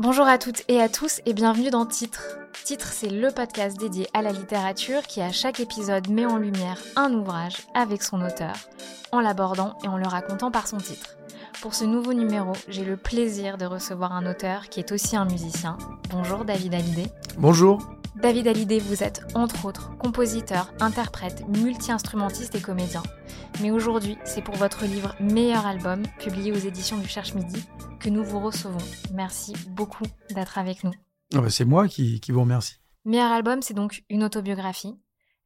Bonjour 0.00 0.28
à 0.28 0.38
toutes 0.38 0.62
et 0.68 0.80
à 0.80 0.88
tous 0.88 1.20
et 1.26 1.32
bienvenue 1.32 1.70
dans 1.70 1.84
Titre. 1.84 2.22
Titre, 2.64 2.86
c'est 2.92 3.10
le 3.10 3.32
podcast 3.32 3.76
dédié 3.76 4.06
à 4.14 4.22
la 4.22 4.30
littérature 4.30 5.02
qui 5.02 5.20
à 5.20 5.32
chaque 5.32 5.58
épisode 5.58 6.08
met 6.08 6.24
en 6.24 6.36
lumière 6.36 6.78
un 6.94 7.12
ouvrage 7.12 7.66
avec 7.74 8.04
son 8.04 8.20
auteur, 8.22 8.54
en 9.10 9.18
l'abordant 9.18 9.76
et 9.82 9.88
en 9.88 9.96
le 9.96 10.06
racontant 10.06 10.52
par 10.52 10.68
son 10.68 10.76
titre. 10.76 11.16
Pour 11.62 11.74
ce 11.74 11.84
nouveau 11.84 12.12
numéro, 12.12 12.52
j'ai 12.68 12.84
le 12.84 12.96
plaisir 12.96 13.58
de 13.58 13.66
recevoir 13.66 14.12
un 14.12 14.30
auteur 14.30 14.68
qui 14.68 14.78
est 14.78 14.92
aussi 14.92 15.16
un 15.16 15.24
musicien. 15.24 15.76
Bonjour 16.10 16.44
David 16.44 16.74
Hallyday. 16.74 17.10
Bonjour. 17.36 17.82
David 18.14 18.46
Hallyday, 18.46 18.78
vous 18.78 19.02
êtes 19.02 19.22
entre 19.34 19.64
autres 19.64 19.96
compositeur, 19.98 20.72
interprète, 20.78 21.42
multi-instrumentiste 21.48 22.54
et 22.54 22.60
comédien. 22.60 23.02
Mais 23.60 23.70
aujourd'hui, 23.70 24.16
c'est 24.24 24.42
pour 24.42 24.54
votre 24.54 24.84
livre 24.84 25.14
Meilleur 25.20 25.66
album, 25.66 26.02
publié 26.18 26.52
aux 26.52 26.56
éditions 26.56 26.98
du 26.98 27.08
Cherche 27.08 27.34
Midi, 27.34 27.64
que 28.00 28.08
nous 28.08 28.24
vous 28.24 28.40
recevons. 28.40 28.78
Merci 29.12 29.54
beaucoup 29.70 30.04
d'être 30.30 30.58
avec 30.58 30.84
nous. 30.84 30.94
Ah 31.34 31.40
bah, 31.40 31.50
c'est 31.50 31.64
moi 31.64 31.88
qui, 31.88 32.20
qui 32.20 32.32
vous 32.32 32.40
remercie. 32.40 32.76
Meilleur 33.04 33.32
album, 33.32 33.62
c'est 33.62 33.74
donc 33.74 34.04
une 34.08 34.24
autobiographie. 34.24 34.96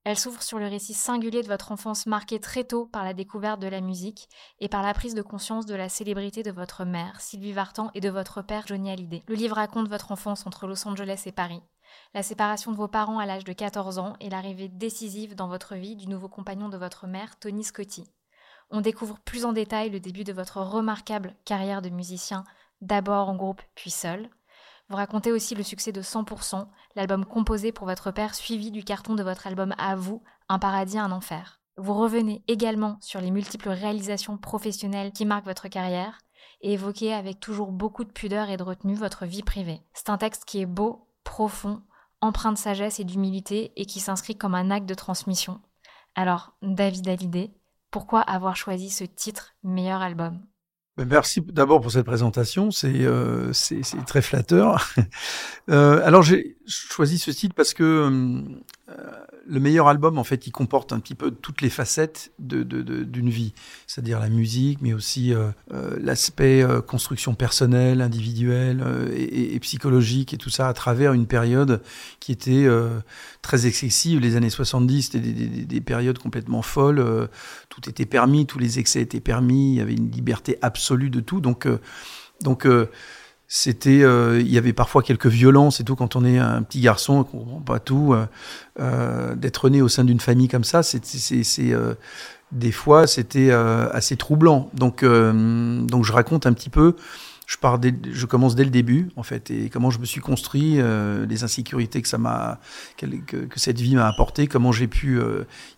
Elle 0.05 0.19
s'ouvre 0.19 0.43
sur 0.43 0.59
le 0.59 0.67
récit 0.67 0.95
singulier 0.95 1.43
de 1.43 1.47
votre 1.47 1.71
enfance 1.71 2.07
marquée 2.07 2.41
très 2.41 2.65
tôt 2.65 2.87
par 2.87 3.05
la 3.05 3.15
découverte 3.15 3.61
de 3.61 3.69
la 3.69 3.81
musique 3.81 4.29
et 4.59 4.69
par 4.69 4.83
la 4.83 4.95
prise 4.95 5.15
de 5.15 5.23
conscience 5.23 5.65
de 5.65 5.77
la 5.77 5.89
célébrité 5.89 6.43
de 6.43 6.51
votre 6.51 6.85
mère, 6.85 7.21
Sylvie 7.21 7.53
Vartan, 7.53 7.91
et 7.95 8.01
de 8.01 8.11
votre 8.11 8.43
père, 8.43 8.67
Johnny 8.67 8.91
Hallyday. 8.91 9.23
Le 9.29 9.37
livre 9.37 9.55
raconte 9.55 9.89
votre 9.89 10.11
enfance 10.11 10.45
entre 10.45 10.67
Los 10.67 10.89
Angeles 10.89 11.23
et 11.27 11.33
Paris, 11.33 11.63
la 12.15 12.23
séparation 12.23 12.73
de 12.73 12.77
vos 12.77 12.89
parents 12.89 13.19
à 13.19 13.27
l'âge 13.27 13.45
de 13.45 13.53
14 13.53 13.99
ans 13.99 14.15
et 14.21 14.31
l'arrivée 14.31 14.69
décisive 14.69 15.35
dans 15.35 15.49
votre 15.49 15.75
vie 15.75 15.97
du 15.97 16.07
nouveau 16.09 16.29
compagnon 16.29 16.69
de 16.69 16.77
votre 16.77 17.07
mère, 17.07 17.39
Tony 17.39 17.65
Scotti. 17.65 18.05
On 18.71 18.81
découvre 18.81 19.19
plus 19.21 19.45
en 19.45 19.53
détail 19.53 19.91
le 19.91 20.01
début 20.01 20.25
de 20.25 20.33
votre 20.33 20.59
remarquable 20.59 21.35
carrière 21.45 21.83
de 21.83 21.91
musicien, 21.91 22.45
d'abord 22.81 23.29
en 23.29 23.37
groupe 23.37 23.63
puis 23.75 23.91
seul. 23.91 24.31
Vous 24.89 24.97
racontez 24.97 25.33
aussi 25.33 25.55
le 25.55 25.63
succès 25.63 25.93
de 25.93 26.03
100%, 26.03 26.67
l'album 26.97 27.25
composé 27.25 27.73
pour 27.73 27.87
votre 27.87 28.11
père 28.11 28.35
suivi 28.35 28.71
du 28.71 28.85
carton 28.85 29.15
de 29.15 29.23
votre 29.23 29.47
album 29.47 29.75
à 29.79 29.97
vous, 29.97 30.23
Un 30.49 30.59
paradis, 30.59 30.99
un 30.99 31.13
enfer. 31.13 31.61
Vous 31.79 31.95
revenez 31.95 32.43
également 32.49 32.99
sur 33.01 33.21
les 33.21 33.31
multiples 33.31 33.71
réalisations 33.71 34.37
professionnelles 34.37 35.13
qui 35.13 35.25
marquent 35.25 35.47
votre 35.47 35.69
carrière 35.69 36.19
et 36.61 36.75
évoquez 36.75 37.15
avec 37.15 37.41
toujours 37.41 37.73
beaucoup 37.73 38.05
de 38.05 38.13
pudeur 38.13 38.51
et 38.51 38.57
de 38.57 38.63
retenue 38.63 38.95
votre 38.95 39.25
vie 39.25 39.43
privée. 39.43 39.81
C'est 39.95 40.11
un 40.11 40.19
texte 40.19 40.45
qui 40.45 40.61
est 40.61 40.67
beau, 40.67 41.09
profond, 41.25 41.83
empreint 42.21 42.53
de 42.53 42.59
sagesse 42.59 43.01
et 43.01 43.05
d'humilité 43.05 43.73
et 43.77 43.87
qui 43.87 44.01
s'inscrit 44.01 44.37
comme 44.37 44.55
un 44.55 44.71
acte 44.71 44.87
de 44.87 44.95
transmission. 44.95 45.61
Alors, 46.15 46.55
David 46.63 47.09
Hallyday, 47.09 47.51
pourquoi 47.91 48.21
avoir 48.21 48.57
choisi 48.57 48.91
ce 48.91 49.05
titre 49.05 49.55
meilleur 49.63 50.03
album? 50.03 50.41
Ben, 50.97 51.07
Merci 51.07 51.41
d'abord 51.41 51.81
pour 51.81 51.91
cette 51.91 52.05
présentation, 52.05 52.71
c'est 52.71 52.93
euh, 52.93 53.53
très 54.07 54.23
flatteur. 54.23 54.89
Euh, 55.71 56.05
alors 56.05 56.25
j'ai 56.25 56.57
choisi 56.67 57.19
ce 57.19 57.31
titre 57.31 57.55
parce 57.55 57.75
que 57.75 57.83
euh, 57.83 58.93
le 59.47 59.61
meilleur 59.61 59.89
album, 59.89 60.19
en 60.19 60.25
fait, 60.25 60.47
il 60.47 60.51
comporte 60.53 60.93
un 60.93 61.01
petit 61.01 61.15
peu 61.15 61.31
toutes 61.31 61.61
les 61.63 61.71
facettes 61.71 62.33
de 62.39 62.63
de- 62.63 62.83
de- 62.83 63.03
d'une 63.05 63.31
vie, 63.31 63.53
c'est-à-dire 63.87 64.21
la 64.21 64.29
musique, 64.29 64.79
mais 64.81 64.93
aussi 64.93 65.33
euh, 65.35 65.49
euh, 65.73 65.97
l'aspect 66.01 66.63
euh, 66.63 66.81
construction 66.81 67.35
personnelle, 67.35 68.01
individuelle 68.01 68.83
euh, 68.85 69.09
et, 69.13 69.55
et- 69.55 69.61
psychologique 69.61 70.35
et 70.35 70.37
tout 70.39 70.51
ça 70.51 70.69
à 70.69 70.73
travers 70.75 71.13
une 71.13 71.27
période 71.27 71.83
qui 72.21 72.33
était 72.33 72.65
euh, 72.67 73.01
très 73.41 73.67
excessive. 73.67 74.21
Les 74.21 74.37
années 74.37 74.51
70, 74.51 75.03
c'était 75.03 75.21
des, 75.21 75.33
des- 75.33 75.65
des 75.65 75.81
périodes 75.81 76.19
complètement 76.19 76.63
folles. 76.63 77.29
tout 77.69 77.89
était 77.89 78.07
permis, 78.07 78.47
tous 78.47 78.59
les 78.59 78.79
excès 78.79 79.01
étaient 79.01 79.21
permis, 79.21 79.73
il 79.73 79.79
y 79.79 79.81
avait 79.81 79.95
une 79.95 80.11
liberté 80.11 80.59
absolue 80.63 81.11
de 81.11 81.21
tout. 81.21 81.41
Donc, 81.41 81.67
donc 82.43 82.67
c'était, 83.55 84.03
euh, 84.03 84.41
il 84.41 84.51
y 84.51 84.57
avait 84.57 84.73
parfois 84.73 85.03
quelques 85.03 85.27
violences 85.27 85.79
et 85.79 85.85
tout 85.85 85.95
quand 85.95 86.17
on 86.17 86.25
est 86.25 86.39
un 86.39 86.63
petit 86.63 86.81
garçon, 86.81 87.23
qu'on 87.23 87.41
comprend 87.41 87.61
pas 87.61 87.81
tout. 87.81 88.15
euh, 88.15 88.25
euh, 88.81 89.35
D'être 89.35 89.69
né 89.69 89.83
au 89.83 89.89
sein 89.89 90.05
d'une 90.05 90.21
famille 90.21 90.49
comme 90.49 90.65
ça, 90.65 90.83
c'est, 90.83 91.03
euh, 91.59 91.95
des 92.51 92.73
fois 92.73 93.07
c'était 93.07 93.51
assez 93.51 94.17
troublant. 94.17 94.71
Donc, 94.73 95.05
donc 95.05 96.05
je 96.07 96.13
raconte 96.13 96.47
un 96.47 96.55
petit 96.55 96.71
peu. 96.71 96.97
Je 97.47 97.59
pars, 97.59 97.79
dès- 97.79 97.95
je 98.11 98.25
commence 98.25 98.55
dès 98.55 98.65
le 98.65 98.71
début 98.71 99.11
en 99.17 99.23
fait, 99.23 99.51
et 99.51 99.69
comment 99.69 99.91
je 99.91 99.99
me 99.99 100.07
suis 100.07 100.23
construit, 100.23 100.79
les 101.29 101.45
insécurités 101.45 102.01
que 102.01 102.09
ça 102.09 102.17
m'a, 102.17 102.59
que, 102.97 103.05
que 103.37 103.61
cette 103.61 103.79
vie 103.81 103.97
m'a 103.97 104.07
apporté, 104.09 104.47
comment 104.47 104.73
j'ai 104.73 104.89
pu 104.89 105.21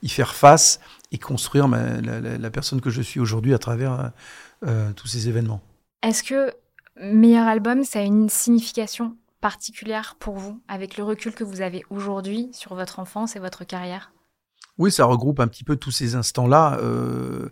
y 0.01 0.09
faire 0.09 0.37
face 0.37 0.79
et 1.11 1.19
construire 1.19 1.67
ma- 1.67 2.01
la, 2.01 2.21
la- 2.21 2.39
la 2.39 2.51
personne 2.51 2.81
que 2.81 2.91
je 2.91 3.03
suis 3.03 3.19
aujourd'hui 3.19 3.53
à 3.53 3.59
travers 3.59 4.13
euh, 4.65 4.93
tous 4.95 5.09
ces 5.09 5.29
événements. 5.29 5.61
Est-ce 6.03 6.23
que 6.23 6.53
meilleur 7.01 7.47
album, 7.47 7.85
ça 7.85 8.01
a 8.01 8.03
une 8.03 8.29
signification 8.29 9.17
particulière 9.41 10.17
pour 10.19 10.37
vous, 10.37 10.61
avec 10.69 10.97
le 10.97 11.05
recul 11.05 11.35
que 11.35 11.45
vous 11.45 11.61
avez 11.61 11.85
aujourd'hui 11.91 12.49
sur 12.53 12.75
votre 12.75 12.99
enfance 12.99 13.37
et 13.37 13.41
votre 13.41 13.65
carrière? 13.65 14.13
Oui, 14.79 14.91
ça 14.91 15.05
regroupe 15.05 15.39
un 15.39 15.47
petit 15.47 15.65
peu 15.65 15.77
tous 15.77 15.91
ces 15.91 16.15
instants-là. 16.15 16.79
Euh, 16.81 17.49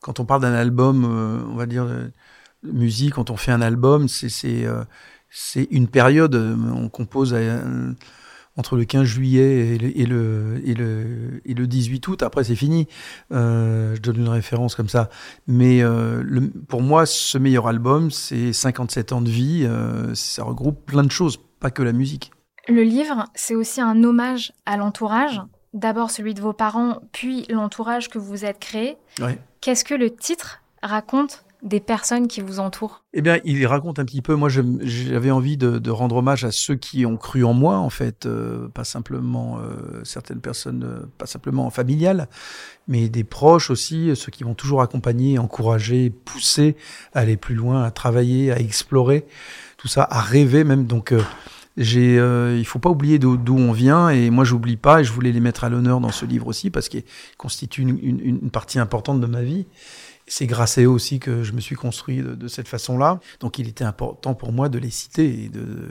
quand 0.00 0.20
on 0.20 0.26
parle 0.26 0.42
d'un 0.42 0.52
album, 0.52 1.04
euh, 1.04 1.42
on 1.48 1.54
va 1.54 1.66
dire 1.66 1.86
de 1.86 2.12
musique, 2.64 3.14
quand 3.14 3.30
on 3.30 3.36
fait 3.36 3.52
un 3.52 3.62
album, 3.62 4.08
c'est 4.08 4.66
euh, 4.66 4.84
une 5.70 5.88
période. 5.88 6.34
euh, 6.34 6.56
On 6.74 6.88
compose 6.88 7.32
euh, 7.32 7.92
entre 8.56 8.76
le 8.76 8.84
15 8.84 9.04
juillet 9.04 9.74
et 9.74 9.78
le, 9.78 9.98
et 9.98 10.06
le, 10.06 10.62
et 10.64 10.74
le, 10.74 11.40
et 11.44 11.54
le 11.54 11.66
18 11.66 12.06
août. 12.08 12.22
Après, 12.22 12.44
c'est 12.44 12.56
fini. 12.56 12.88
Euh, 13.32 13.94
je 13.94 14.00
donne 14.00 14.16
une 14.16 14.28
référence 14.28 14.74
comme 14.74 14.88
ça. 14.88 15.10
Mais 15.46 15.82
euh, 15.82 16.22
le, 16.24 16.48
pour 16.48 16.82
moi, 16.82 17.06
ce 17.06 17.38
meilleur 17.38 17.68
album, 17.68 18.10
c'est 18.10 18.52
57 18.52 19.12
ans 19.12 19.20
de 19.20 19.30
vie. 19.30 19.64
euh, 19.64 20.14
ça 20.14 20.44
regroupe 20.44 20.84
plein 20.86 21.02
de 21.02 21.10
choses, 21.10 21.38
pas 21.60 21.70
que 21.70 21.82
la 21.82 21.92
musique. 21.92 22.30
Le 22.68 22.82
livre, 22.82 23.26
c'est 23.34 23.54
aussi 23.54 23.80
un 23.80 24.02
hommage 24.02 24.52
à 24.64 24.76
l'entourage, 24.76 25.40
d'abord 25.72 26.10
celui 26.10 26.34
de 26.34 26.40
vos 26.40 26.52
parents, 26.52 27.00
puis 27.12 27.44
l'entourage 27.48 28.08
que 28.08 28.18
vous 28.18 28.44
êtes 28.44 28.58
créé. 28.58 28.96
Ouais. 29.20 29.38
Qu'est-ce 29.60 29.84
que 29.84 29.94
le 29.94 30.10
titre 30.10 30.62
raconte 30.82 31.44
des 31.66 31.80
personnes 31.80 32.28
qui 32.28 32.40
vous 32.40 32.60
entourent? 32.60 33.04
Eh 33.12 33.20
bien, 33.20 33.38
il 33.44 33.66
raconte 33.66 33.98
un 33.98 34.04
petit 34.04 34.22
peu. 34.22 34.34
Moi, 34.34 34.48
j'avais 34.48 35.30
envie 35.30 35.56
de, 35.56 35.90
rendre 35.90 36.16
hommage 36.16 36.44
à 36.44 36.52
ceux 36.52 36.76
qui 36.76 37.04
ont 37.04 37.16
cru 37.16 37.44
en 37.44 37.52
moi, 37.52 37.76
en 37.76 37.90
fait, 37.90 38.26
euh, 38.26 38.68
pas 38.68 38.84
simplement 38.84 39.58
euh, 39.58 40.02
certaines 40.04 40.40
personnes, 40.40 40.84
euh, 40.84 41.06
pas 41.18 41.26
simplement 41.26 41.68
familiales, 41.70 42.28
mais 42.88 43.08
des 43.08 43.24
proches 43.24 43.70
aussi, 43.70 44.14
ceux 44.14 44.30
qui 44.30 44.44
vont 44.44 44.54
toujours 44.54 44.82
accompagner, 44.82 45.38
encourager, 45.38 46.10
pousser 46.10 46.76
à 47.14 47.20
aller 47.20 47.36
plus 47.36 47.54
loin, 47.54 47.82
à 47.82 47.90
travailler, 47.90 48.52
à 48.52 48.58
explorer, 48.58 49.26
tout 49.76 49.88
ça, 49.88 50.06
à 50.08 50.20
rêver 50.20 50.64
même. 50.64 50.86
Donc, 50.86 51.12
j'ai, 51.76 52.18
euh, 52.18 52.56
il 52.56 52.64
faut 52.64 52.78
pas 52.78 52.88
oublier 52.88 53.18
d'où 53.18 53.38
on 53.48 53.72
vient, 53.72 54.08
et 54.08 54.30
moi, 54.30 54.44
j'oublie 54.44 54.76
pas, 54.76 55.00
et 55.00 55.04
je 55.04 55.12
voulais 55.12 55.32
les 55.32 55.40
mettre 55.40 55.64
à 55.64 55.68
l'honneur 55.68 56.00
dans 56.00 56.10
ce 56.10 56.24
livre 56.24 56.46
aussi, 56.46 56.70
parce 56.70 56.88
une, 57.78 57.98
une, 58.02 58.20
une 58.20 58.50
partie 58.50 58.78
importante 58.78 59.20
de 59.20 59.26
ma 59.26 59.42
vie. 59.42 59.66
C'est 60.28 60.46
grâce 60.46 60.78
à 60.78 60.82
eux 60.82 60.88
aussi 60.88 61.20
que 61.20 61.44
je 61.44 61.52
me 61.52 61.60
suis 61.60 61.76
construit 61.76 62.22
de, 62.22 62.48
cette 62.48 62.68
façon-là. 62.68 63.20
Donc 63.40 63.58
il 63.58 63.68
était 63.68 63.84
important 63.84 64.34
pour 64.34 64.52
moi 64.52 64.68
de 64.68 64.78
les 64.78 64.90
citer. 64.90 65.44
Et 65.44 65.48
de... 65.48 65.88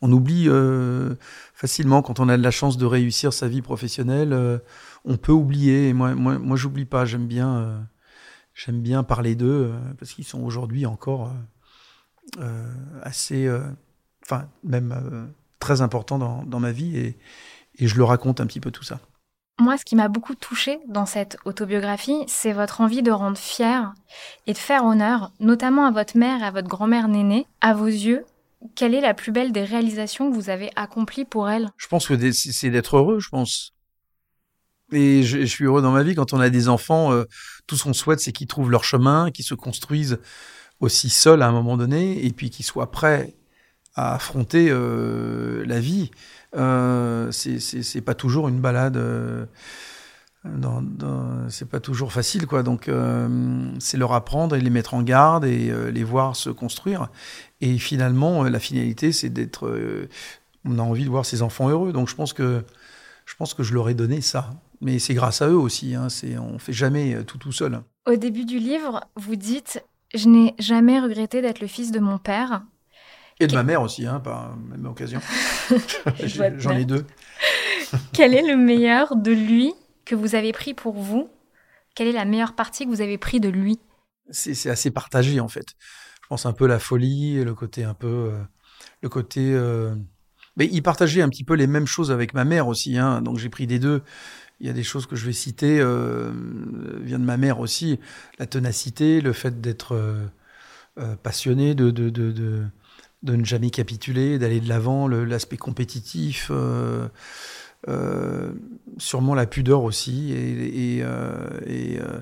On 0.00 0.10
oublie 0.10 0.48
euh, 0.48 1.14
facilement 1.54 2.02
quand 2.02 2.18
on 2.18 2.28
a 2.28 2.36
de 2.36 2.42
la 2.42 2.50
chance 2.50 2.76
de 2.76 2.86
réussir 2.86 3.32
sa 3.32 3.48
vie 3.48 3.62
professionnelle. 3.62 4.32
euh, 4.32 4.58
on 5.04 5.16
peut 5.16 5.32
oublier. 5.32 5.92
Moi, 5.92 6.14
moi, 6.14 6.38
moi, 6.38 6.56
j'oublie 6.56 6.86
pas. 6.86 7.04
J'aime 7.04 7.26
bien, 7.26 7.56
euh, 7.56 7.78
j'aime 8.54 8.80
bien 8.80 9.02
parler 9.02 9.34
d'eux 9.34 9.70
euh, 9.70 9.78
parce 9.98 10.12
qu'ils 10.12 10.24
sont 10.24 10.42
aujourd'hui 10.42 10.86
encore 10.86 11.32
assez, 13.02 13.50
enfin 14.24 14.48
même 14.64 15.28
très 15.58 15.82
importants 15.82 16.18
dans, 16.18 16.44
dans 16.44 16.60
ma 16.60 16.72
vie. 16.72 16.96
Et, 16.96 17.18
et 17.78 17.88
je 17.88 17.96
le 17.96 18.04
raconte 18.04 18.40
un 18.40 18.46
petit 18.46 18.60
peu 18.60 18.70
tout 18.70 18.84
ça. 18.84 19.00
Moi, 19.58 19.76
ce 19.76 19.84
qui 19.84 19.96
m'a 19.96 20.08
beaucoup 20.08 20.34
touchée 20.34 20.80
dans 20.88 21.06
cette 21.06 21.36
autobiographie, 21.44 22.24
c'est 22.26 22.52
votre 22.52 22.80
envie 22.80 23.02
de 23.02 23.10
rendre 23.10 23.38
fier 23.38 23.92
et 24.46 24.52
de 24.52 24.58
faire 24.58 24.84
honneur, 24.84 25.30
notamment 25.40 25.86
à 25.86 25.90
votre 25.90 26.16
mère 26.16 26.40
et 26.42 26.46
à 26.46 26.50
votre 26.50 26.68
grand-mère 26.68 27.08
Néné. 27.08 27.46
À 27.60 27.74
vos 27.74 27.86
yeux, 27.86 28.24
quelle 28.74 28.94
est 28.94 29.00
la 29.00 29.14
plus 29.14 29.30
belle 29.30 29.52
des 29.52 29.64
réalisations 29.64 30.30
que 30.30 30.34
vous 30.34 30.50
avez 30.50 30.70
accomplies 30.74 31.24
pour 31.24 31.48
elle 31.48 31.70
Je 31.76 31.86
pense 31.86 32.06
que 32.06 32.32
c'est 32.32 32.70
d'être 32.70 32.96
heureux, 32.96 33.20
je 33.20 33.28
pense. 33.28 33.74
Et 34.90 35.22
je, 35.22 35.44
suis 35.44 35.64
heureux 35.64 35.82
dans 35.82 35.92
ma 35.92 36.02
vie 36.02 36.14
quand 36.14 36.32
on 36.32 36.40
a 36.40 36.50
des 36.50 36.68
enfants. 36.68 37.12
euh, 37.12 37.24
tout 37.66 37.76
ce 37.76 37.84
qu'on 37.84 37.94
souhaite, 37.94 38.20
c'est 38.20 38.32
qu'ils 38.32 38.46
trouvent 38.46 38.70
leur 38.70 38.84
chemin, 38.84 39.30
qu'ils 39.30 39.44
se 39.44 39.54
construisent 39.54 40.18
aussi 40.80 41.08
seul 41.08 41.42
à 41.42 41.48
un 41.48 41.52
moment 41.52 41.76
donné, 41.76 42.24
et 42.24 42.30
puis 42.32 42.50
qu'il 42.50 42.64
soit 42.64 42.90
prêt 42.90 43.34
à 43.94 44.14
affronter 44.14 44.68
euh, 44.70 45.64
la 45.66 45.80
vie. 45.80 46.10
Euh, 46.56 47.30
c'est 47.32 48.00
pas 48.00 48.14
toujours 48.14 48.48
une 48.48 48.60
balade. 48.60 48.96
Euh, 50.44 51.48
c'est 51.48 51.68
pas 51.68 51.80
toujours 51.80 52.12
facile, 52.12 52.46
quoi. 52.46 52.62
Donc, 52.62 52.88
euh, 52.88 53.70
c'est 53.78 53.96
leur 53.96 54.12
apprendre 54.12 54.56
et 54.56 54.60
les 54.60 54.70
mettre 54.70 54.94
en 54.94 55.02
garde 55.02 55.44
et 55.44 55.70
euh, 55.70 55.90
les 55.90 56.04
voir 56.04 56.36
se 56.36 56.50
construire. 56.50 57.08
Et 57.60 57.78
finalement, 57.78 58.42
la 58.44 58.58
finalité, 58.58 59.12
c'est 59.12 59.30
d'être. 59.30 59.72
on 60.64 60.78
a 60.78 60.82
envie 60.82 61.04
de 61.04 61.10
voir 61.10 61.24
ses 61.24 61.42
enfants 61.42 61.68
heureux. 61.68 61.92
Donc, 61.92 62.08
je 62.08 62.14
pense 62.14 62.32
que 62.32 62.64
je 63.24 63.36
pense 63.36 63.54
que 63.54 63.62
je 63.62 63.72
leur 63.72 63.88
ai 63.88 63.94
donné 63.94 64.20
ça. 64.20 64.50
Mais 64.80 64.98
c'est 64.98 65.14
grâce 65.14 65.42
à 65.42 65.48
eux 65.48 65.56
aussi. 65.56 65.94
Hein. 65.94 66.08
C'est, 66.08 66.36
on 66.38 66.58
fait 66.58 66.72
jamais 66.72 67.22
tout 67.24 67.38
tout 67.38 67.52
seul. 67.52 67.80
Au 68.06 68.16
début 68.16 68.44
du 68.44 68.58
livre, 68.58 69.04
vous 69.14 69.36
dites 69.36 69.84
Je 70.12 70.28
n'ai 70.28 70.54
jamais 70.58 70.98
regretté 70.98 71.40
d'être 71.40 71.60
le 71.60 71.68
fils 71.68 71.92
de 71.92 72.00
mon 72.00 72.18
père. 72.18 72.62
Et 73.42 73.46
de 73.46 73.54
ma 73.54 73.62
mère 73.62 73.82
aussi, 73.82 74.06
hein, 74.06 74.20
par 74.20 74.56
même 74.56 74.86
occasion. 74.86 75.20
J'en 76.58 76.76
ai 76.76 76.84
deux. 76.84 77.04
Quel 78.12 78.34
est 78.34 78.46
le 78.46 78.56
meilleur 78.56 79.16
de 79.16 79.32
lui 79.32 79.72
que 80.04 80.14
vous 80.14 80.34
avez 80.34 80.52
pris 80.52 80.74
pour 80.74 80.94
vous? 80.94 81.28
Quelle 81.94 82.08
est 82.08 82.12
la 82.12 82.24
meilleure 82.24 82.54
partie 82.54 82.84
que 82.84 82.90
vous 82.90 83.00
avez 83.00 83.18
pris 83.18 83.40
de 83.40 83.48
lui? 83.48 83.78
C'est 84.30 84.70
assez 84.70 84.90
partagé 84.90 85.40
en 85.40 85.48
fait. 85.48 85.74
Je 86.22 86.28
pense 86.28 86.46
un 86.46 86.52
peu 86.52 86.66
la 86.66 86.78
folie, 86.78 87.42
le 87.44 87.54
côté 87.54 87.84
un 87.84 87.94
peu, 87.94 88.06
euh, 88.06 88.42
le 89.02 89.08
côté. 89.08 89.52
Euh, 89.52 89.94
mais 90.56 90.68
il 90.70 90.82
partageait 90.82 91.22
un 91.22 91.28
petit 91.28 91.44
peu 91.44 91.54
les 91.54 91.66
mêmes 91.66 91.86
choses 91.86 92.10
avec 92.10 92.32
ma 92.32 92.44
mère 92.44 92.68
aussi, 92.68 92.96
hein, 92.96 93.20
donc 93.20 93.38
j'ai 93.38 93.48
pris 93.48 93.66
des 93.66 93.78
deux. 93.78 94.02
Il 94.60 94.66
y 94.66 94.70
a 94.70 94.72
des 94.72 94.84
choses 94.84 95.06
que 95.06 95.16
je 95.16 95.26
vais 95.26 95.32
citer, 95.32 95.80
euh, 95.80 96.30
vient 97.00 97.18
de 97.18 97.24
ma 97.24 97.36
mère 97.36 97.58
aussi, 97.58 97.98
la 98.38 98.46
ténacité, 98.46 99.20
le 99.20 99.32
fait 99.32 99.60
d'être 99.60 99.96
euh, 100.98 101.16
passionné, 101.22 101.74
de, 101.74 101.90
de, 101.90 102.10
de, 102.10 102.30
de, 102.30 102.66
de 103.22 103.36
ne 103.36 103.44
jamais 103.44 103.70
capituler, 103.70 104.38
d'aller 104.38 104.60
de 104.60 104.68
l'avant, 104.68 105.08
l'aspect 105.08 105.56
compétitif. 105.56 106.48
Euh, 106.50 107.08
euh, 107.88 108.52
sûrement 108.98 109.34
la 109.34 109.44
pudeur 109.44 109.82
aussi 109.82 110.32
et, 110.32 111.00
euh, 111.02 112.20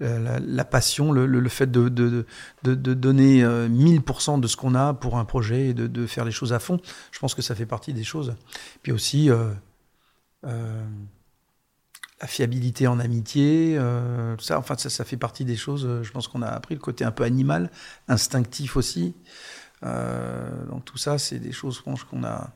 la, 0.00 0.64
passion, 0.64 1.12
le, 1.12 1.48
fait 1.48 1.70
de, 1.70 2.24
donner 2.62 3.42
1000% 3.44 4.40
de 4.40 4.46
ce 4.46 4.56
qu'on 4.56 4.74
a 4.74 4.94
pour 4.94 5.18
un 5.18 5.24
projet 5.24 5.68
et 5.68 5.74
de, 5.74 6.06
faire 6.06 6.24
les 6.24 6.32
choses 6.32 6.52
à 6.52 6.58
fond. 6.58 6.80
Je 7.10 7.18
pense 7.18 7.34
que 7.34 7.42
ça 7.42 7.54
fait 7.54 7.66
partie 7.66 7.92
des 7.92 8.04
choses. 8.04 8.34
Puis 8.82 8.92
aussi 8.92 9.30
la 12.22 12.28
fiabilité 12.28 12.86
en 12.86 13.00
amitié, 13.00 13.76
euh, 13.76 14.36
ça, 14.38 14.56
enfin 14.56 14.76
ça 14.78 15.04
fait 15.04 15.16
partie 15.16 15.44
des 15.44 15.56
choses. 15.56 16.02
Je 16.02 16.10
pense 16.12 16.28
qu'on 16.28 16.40
a 16.40 16.46
appris 16.46 16.76
le 16.76 16.80
côté 16.80 17.04
un 17.04 17.10
peu 17.10 17.24
animal, 17.24 17.68
instinctif 18.06 18.76
aussi. 18.76 19.12
Donc 19.82 20.84
tout 20.84 20.98
ça, 20.98 21.18
c'est 21.18 21.38
des 21.38 21.52
choses 21.52 21.80
qu'on 21.80 22.24
a 22.24 22.50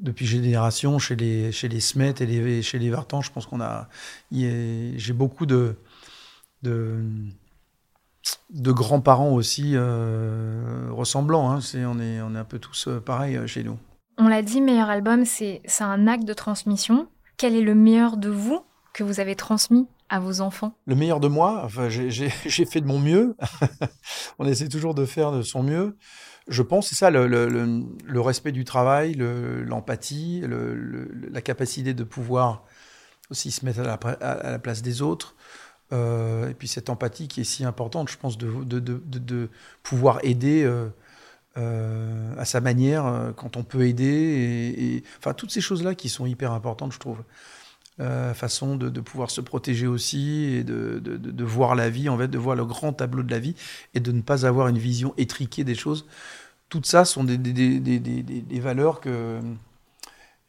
depuis 0.00 0.26
génération 0.26 0.98
chez 0.98 1.16
les 1.16 1.52
chez 1.52 1.68
les 1.68 1.80
Smet 1.80 2.14
et 2.20 2.26
les, 2.26 2.62
chez 2.62 2.78
les 2.78 2.90
Vartan, 2.90 3.20
je 3.20 3.30
pense 3.30 3.46
qu'on 3.46 3.60
a 3.60 3.88
j'ai 4.32 5.12
beaucoup 5.12 5.46
de 5.46 5.76
de, 6.62 7.02
grands-parents 8.72 9.30
aussi 9.30 9.72
euh, 9.74 10.88
ressemblants. 10.90 11.50
Hein. 11.50 11.60
On 11.74 12.00
est 12.00 12.20
on 12.20 12.34
est 12.34 12.38
un 12.38 12.44
peu 12.44 12.58
tous 12.58 12.88
euh, 12.88 13.00
pareils 13.00 13.36
euh, 13.36 13.46
chez 13.46 13.64
nous. 13.64 13.78
On 14.18 14.28
l'a 14.28 14.42
dit, 14.42 14.60
meilleur 14.60 14.90
album, 14.90 15.24
c'est 15.24 15.62
un 15.80 16.06
acte 16.06 16.24
de 16.24 16.34
transmission. 16.34 17.08
Quel 17.38 17.54
est 17.54 17.62
le 17.62 17.74
meilleur 17.74 18.18
de 18.18 18.28
vous 18.28 18.60
que 18.92 19.02
vous 19.02 19.18
avez 19.18 19.34
transmis? 19.34 19.86
À 20.10 20.20
vos 20.20 20.42
enfants 20.42 20.74
Le 20.84 20.94
meilleur 20.94 21.20
de 21.20 21.28
moi, 21.28 21.62
enfin, 21.64 21.88
j'ai 21.88 22.28
fait 22.28 22.80
de 22.82 22.86
mon 22.86 22.98
mieux. 22.98 23.36
on 24.38 24.46
essaie 24.46 24.68
toujours 24.68 24.94
de 24.94 25.06
faire 25.06 25.32
de 25.32 25.40
son 25.40 25.62
mieux 25.62 25.96
je 26.50 26.62
pense, 26.62 26.88
c'est 26.88 26.96
ça, 26.96 27.10
le, 27.10 28.20
respect 28.20 28.52
du 28.52 28.64
travail, 28.64 29.14
l'empathie, 29.14 30.42
la 31.30 31.40
capacité 31.40 31.94
de 31.94 32.04
pouvoir 32.04 32.64
aussi 33.30 33.52
se 33.52 33.64
mettre 33.64 33.80
à 33.80 34.50
la, 34.50 34.58
place 34.58 34.82
des 34.82 35.00
autres. 35.00 35.36
Euh, 35.92 36.48
et 36.48 36.54
puis 36.54 36.68
cette 36.68 36.88
empathie 36.88 37.28
qui 37.28 37.40
est 37.40 37.44
si 37.44 37.64
importante, 37.64 38.10
je 38.10 38.16
pense, 38.16 38.36
de, 38.36 39.48
pouvoir 39.82 40.18
aider 40.22 40.62
euh, 40.64 40.88
euh, 41.56 42.34
à 42.36 42.44
sa 42.44 42.60
manière 42.60 43.32
quand 43.36 43.56
on 43.56 43.62
peut 43.62 43.86
aider. 43.86 44.74
Et, 44.76 45.04
enfin, 45.18 45.34
toutes 45.34 45.52
ces 45.52 45.60
choses-là 45.60 45.94
qui 45.94 46.08
sont 46.08 46.26
hyper 46.26 46.52
importantes, 46.52 46.92
je 46.92 46.98
trouve. 46.98 47.18
Euh, 48.00 48.32
façon 48.32 48.76
de, 48.76 48.88
de, 48.88 49.00
pouvoir 49.02 49.30
se 49.30 49.42
protéger 49.42 49.86
aussi 49.86 50.44
et 50.44 50.64
de, 50.64 51.00
de, 51.00 51.18
de, 51.18 51.44
voir 51.44 51.74
la 51.74 51.90
vie, 51.90 52.08
en 52.08 52.16
fait, 52.16 52.28
de 52.28 52.38
voir 52.38 52.56
le 52.56 52.64
grand 52.64 52.94
tableau 52.94 53.22
de 53.22 53.30
la 53.30 53.38
vie 53.38 53.54
et 53.92 54.00
de 54.00 54.10
ne 54.10 54.22
pas 54.22 54.46
avoir 54.46 54.68
une 54.68 54.78
vision 54.78 55.12
étriquée 55.18 55.64
des 55.64 55.74
choses. 55.74 56.06
Tout 56.70 56.80
ça 56.82 57.04
sont 57.04 57.24
des, 57.24 57.36
des, 57.36 57.78
des, 57.78 58.00
des 58.00 58.60
valeurs 58.60 59.00
que 59.00 59.40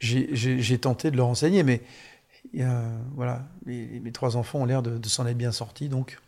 j'ai 0.00 0.78
tenté 0.78 1.10
de 1.10 1.16
leur 1.18 1.26
enseigner, 1.26 1.62
mais 1.62 1.82
euh, 2.58 2.98
voilà, 3.14 3.46
mes, 3.66 4.00
mes, 4.00 4.12
trois 4.12 4.38
enfants 4.38 4.60
ont 4.60 4.64
l'air 4.64 4.82
de, 4.82 5.08
s'en 5.08 5.26
être 5.26 5.36
bien 5.36 5.52
sortis, 5.52 5.90
donc. 5.90 6.20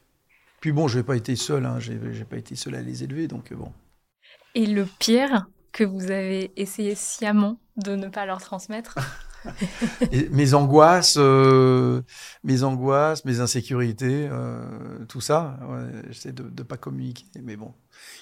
Puis 0.61 0.73
bon, 0.73 0.89
je 0.89 0.99
n'ai 0.99 1.05
pas 1.05 1.17
été 1.17 1.37
seul, 1.37 1.65
hein, 1.65 1.79
j'ai 1.81 2.25
pas 2.25 2.37
été 2.37 2.55
seul 2.55 2.75
à 2.75 2.83
les 2.83 3.03
élever, 3.03 3.29
donc 3.29 3.51
bon. 3.55 3.73
Et 4.55 4.67
le 4.67 4.87
pire 4.99 5.47
que 5.73 5.85
vous 5.85 6.11
avez 6.11 6.53
essayé 6.57 6.95
sciemment 6.95 7.59
de 7.77 7.97
ne 7.97 8.09
pas 8.09 8.27
leur 8.27 8.43
transmettre 8.43 8.99
mes 10.31 10.55
angoisses, 10.55 11.17
euh, 11.19 12.03
mes 12.43 12.63
angoisses, 12.63 13.25
mes 13.25 13.41
insécurités, 13.41 14.29
euh, 14.31 14.65
tout 15.09 15.21
ça. 15.21 15.59
Ouais, 15.69 16.03
J'essaie 16.11 16.33
de 16.33 16.45
ne 16.45 16.63
pas 16.63 16.77
communiquer, 16.77 17.27
mais 17.43 17.57
bon. 17.57 17.73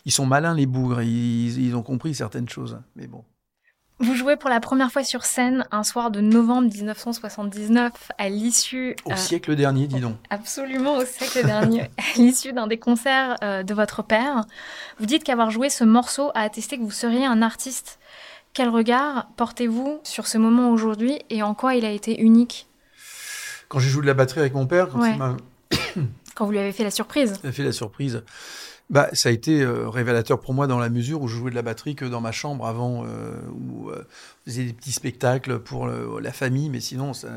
Ils 0.05 0.13
sont 0.13 0.27
malins, 0.27 0.55
les 0.55 0.67
bougres, 0.67 1.03
ils, 1.03 1.59
ils, 1.59 1.77
ont 1.77 1.83
compris 1.83 2.15
certaines 2.15 2.49
choses, 2.49 2.79
mais 2.97 3.07
bon. 3.07 3.25
Vous 4.03 4.17
jouez 4.17 4.37
pour 4.37 4.51
la 4.51 4.59
première 4.59 4.91
fois 4.91 5.05
sur 5.05 5.25
scène 5.25 5.65
un 5.71 5.85
soir 5.85 6.11
de 6.11 6.21
novembre 6.21 6.73
1979 6.73 8.11
à 8.19 8.29
l'issue... 8.29 8.97
Au 9.05 9.13
euh, 9.13 9.17
siècle 9.17 9.55
dernier, 9.55 9.87
dis 9.87 10.01
donc. 10.01 10.17
Absolument, 10.29 10.97
au 10.97 11.05
siècle 11.05 11.47
dernier, 11.47 11.83
à 11.99 12.19
l'issue 12.19 12.53
d'un 12.53 12.67
des 12.67 12.79
concerts 12.79 13.37
euh, 13.45 13.63
de 13.63 13.75
votre 13.75 14.03
père. 14.03 14.45
Vous 14.99 15.07
dites 15.07 15.23
qu'avoir 15.23 15.53
joué 15.53 15.69
ce 15.69 15.85
morceau 15.85 16.33
a 16.35 16.41
attesté 16.41 16.79
que 16.79 16.83
vous 16.83 16.91
seriez 16.91 17.27
un 17.27 17.43
artiste 17.43 18.01
quel 18.55 18.69
regard 18.69 19.29
portez-vous 19.37 20.01
sur 20.03 20.27
ce 20.27 20.39
moment 20.39 20.71
aujourd'hui 20.71 21.19
et 21.31 21.43
en 21.43 21.55
quoi 21.55 21.75
il 21.75 21.85
a 21.85 21.91
été 21.91 22.21
unique? 22.21 22.67
Quand 23.69 23.79
j'ai 23.79 23.89
joué 23.89 24.03
de 24.03 24.07
la 24.07 24.15
batterie 24.15 24.41
avec 24.41 24.55
mon 24.55 24.67
père, 24.67 24.89
quand, 24.89 25.01
ouais. 25.01 25.17
quand 26.35 26.45
vous 26.45 26.53
lui 26.53 26.59
avez 26.59 26.73
fait 26.73 26.85
la 26.85 26.91
surprise. 26.91 27.41
Il 27.43 27.49
a 27.49 27.53
fait 27.53 27.65
la 27.65 27.73
surprise. 27.73 28.23
Bah, 28.91 29.09
ça 29.15 29.31
a 29.31 29.33
été 29.33 29.63
euh, 29.63 29.89
révélateur 29.89 30.41
pour 30.41 30.53
moi 30.53 30.67
dans 30.67 30.79
la 30.79 30.91
mesure 30.91 31.23
où 31.23 31.29
je 31.29 31.37
jouais 31.37 31.51
de 31.51 31.57
la 31.57 31.63
batterie 31.63 31.95
que 31.95 32.05
dans 32.05 32.21
ma 32.21 32.33
chambre 32.33 32.67
avant, 32.67 33.05
euh, 33.07 33.41
où 33.53 33.89
euh, 33.89 34.05
je 34.45 34.51
faisais 34.51 34.65
des 34.65 34.73
petits 34.73 34.93
spectacles 34.93 35.61
pour 35.61 35.87
la 35.87 36.33
famille, 36.33 36.69
mais 36.69 36.81
sinon 36.81 37.15
ça, 37.15 37.29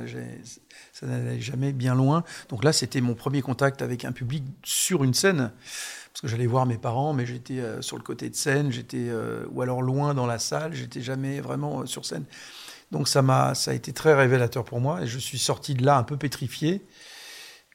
ça 0.91 1.05
n'allait 1.05 1.39
jamais 1.39 1.71
bien 1.71 1.95
loin. 1.95 2.23
Donc 2.49 2.63
là, 2.63 2.73
c'était 2.73 2.99
mon 2.99 3.13
premier 3.13 3.41
contact 3.41 3.81
avec 3.81 4.05
un 4.05 4.11
public 4.11 4.43
sur 4.63 5.03
une 5.03 5.13
scène 5.13 5.51
parce 6.11 6.21
que 6.21 6.27
j'allais 6.27 6.47
voir 6.47 6.65
mes 6.65 6.77
parents, 6.77 7.13
mais 7.13 7.25
j'étais 7.25 7.61
sur 7.81 7.97
le 7.97 8.03
côté 8.03 8.29
de 8.29 8.35
scène, 8.35 8.71
j'étais 8.71 9.09
ou 9.51 9.61
alors 9.61 9.81
loin 9.81 10.13
dans 10.13 10.25
la 10.25 10.39
salle, 10.39 10.73
j'étais 10.73 11.01
jamais 11.01 11.41
vraiment 11.41 11.85
sur 11.85 12.05
scène. 12.05 12.23
Donc 12.91 13.07
ça 13.09 13.21
m'a, 13.21 13.53
ça 13.53 13.71
a 13.71 13.73
été 13.73 13.91
très 13.91 14.13
révélateur 14.13 14.63
pour 14.63 14.79
moi, 14.79 15.01
et 15.01 15.07
je 15.07 15.19
suis 15.19 15.39
sorti 15.39 15.73
de 15.73 15.85
là 15.85 15.97
un 15.97 16.03
peu 16.03 16.15
pétrifié. 16.15 16.85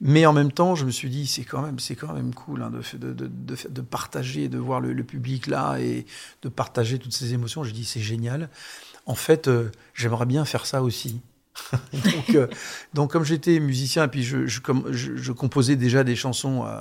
Mais 0.01 0.25
en 0.25 0.33
même 0.33 0.51
temps, 0.51 0.75
je 0.75 0.87
me 0.87 0.91
suis 0.91 1.11
dit, 1.11 1.27
c'est 1.27 1.45
quand 1.45 1.61
même, 1.61 1.79
c'est 1.79 1.95
quand 1.95 2.15
même 2.15 2.33
cool 2.35 2.63
hein, 2.63 2.71
de, 2.71 3.13
de, 3.13 3.27
de, 3.27 3.57
de, 3.69 3.81
partager, 3.83 4.49
de 4.49 4.57
voir 4.57 4.81
le, 4.81 5.05
public 5.05 5.47
là 5.47 5.79
et 5.79 6.07
de 6.43 6.49
partager 6.49 6.99
toutes 6.99 7.13
ces 7.13 7.35
émotions. 7.35 7.65
Je 7.65 7.73
dis, 7.73 7.85
c'est 7.85 8.01
génial. 8.01 8.49
En 9.05 9.15
fait, 9.15 9.47
euh, 9.49 9.71
j'aimerais 9.93 10.25
bien 10.25 10.47
faire 10.47 10.65
ça 10.65 10.83
aussi. 10.83 11.21
donc, 11.93 12.31
euh, 12.35 12.47
donc, 12.95 13.13
comme 13.13 13.25
j'étais 13.25 13.61
musicien 13.61 14.05
et 14.05 14.09
puis 14.09 14.23
je, 14.23 14.47
je, 14.47 14.61
je, 14.91 15.17
je, 15.17 15.33
composais 15.33 15.77
déjà 15.77 16.03
des 16.03 16.17
chansons 16.17 16.65
euh, 16.65 16.81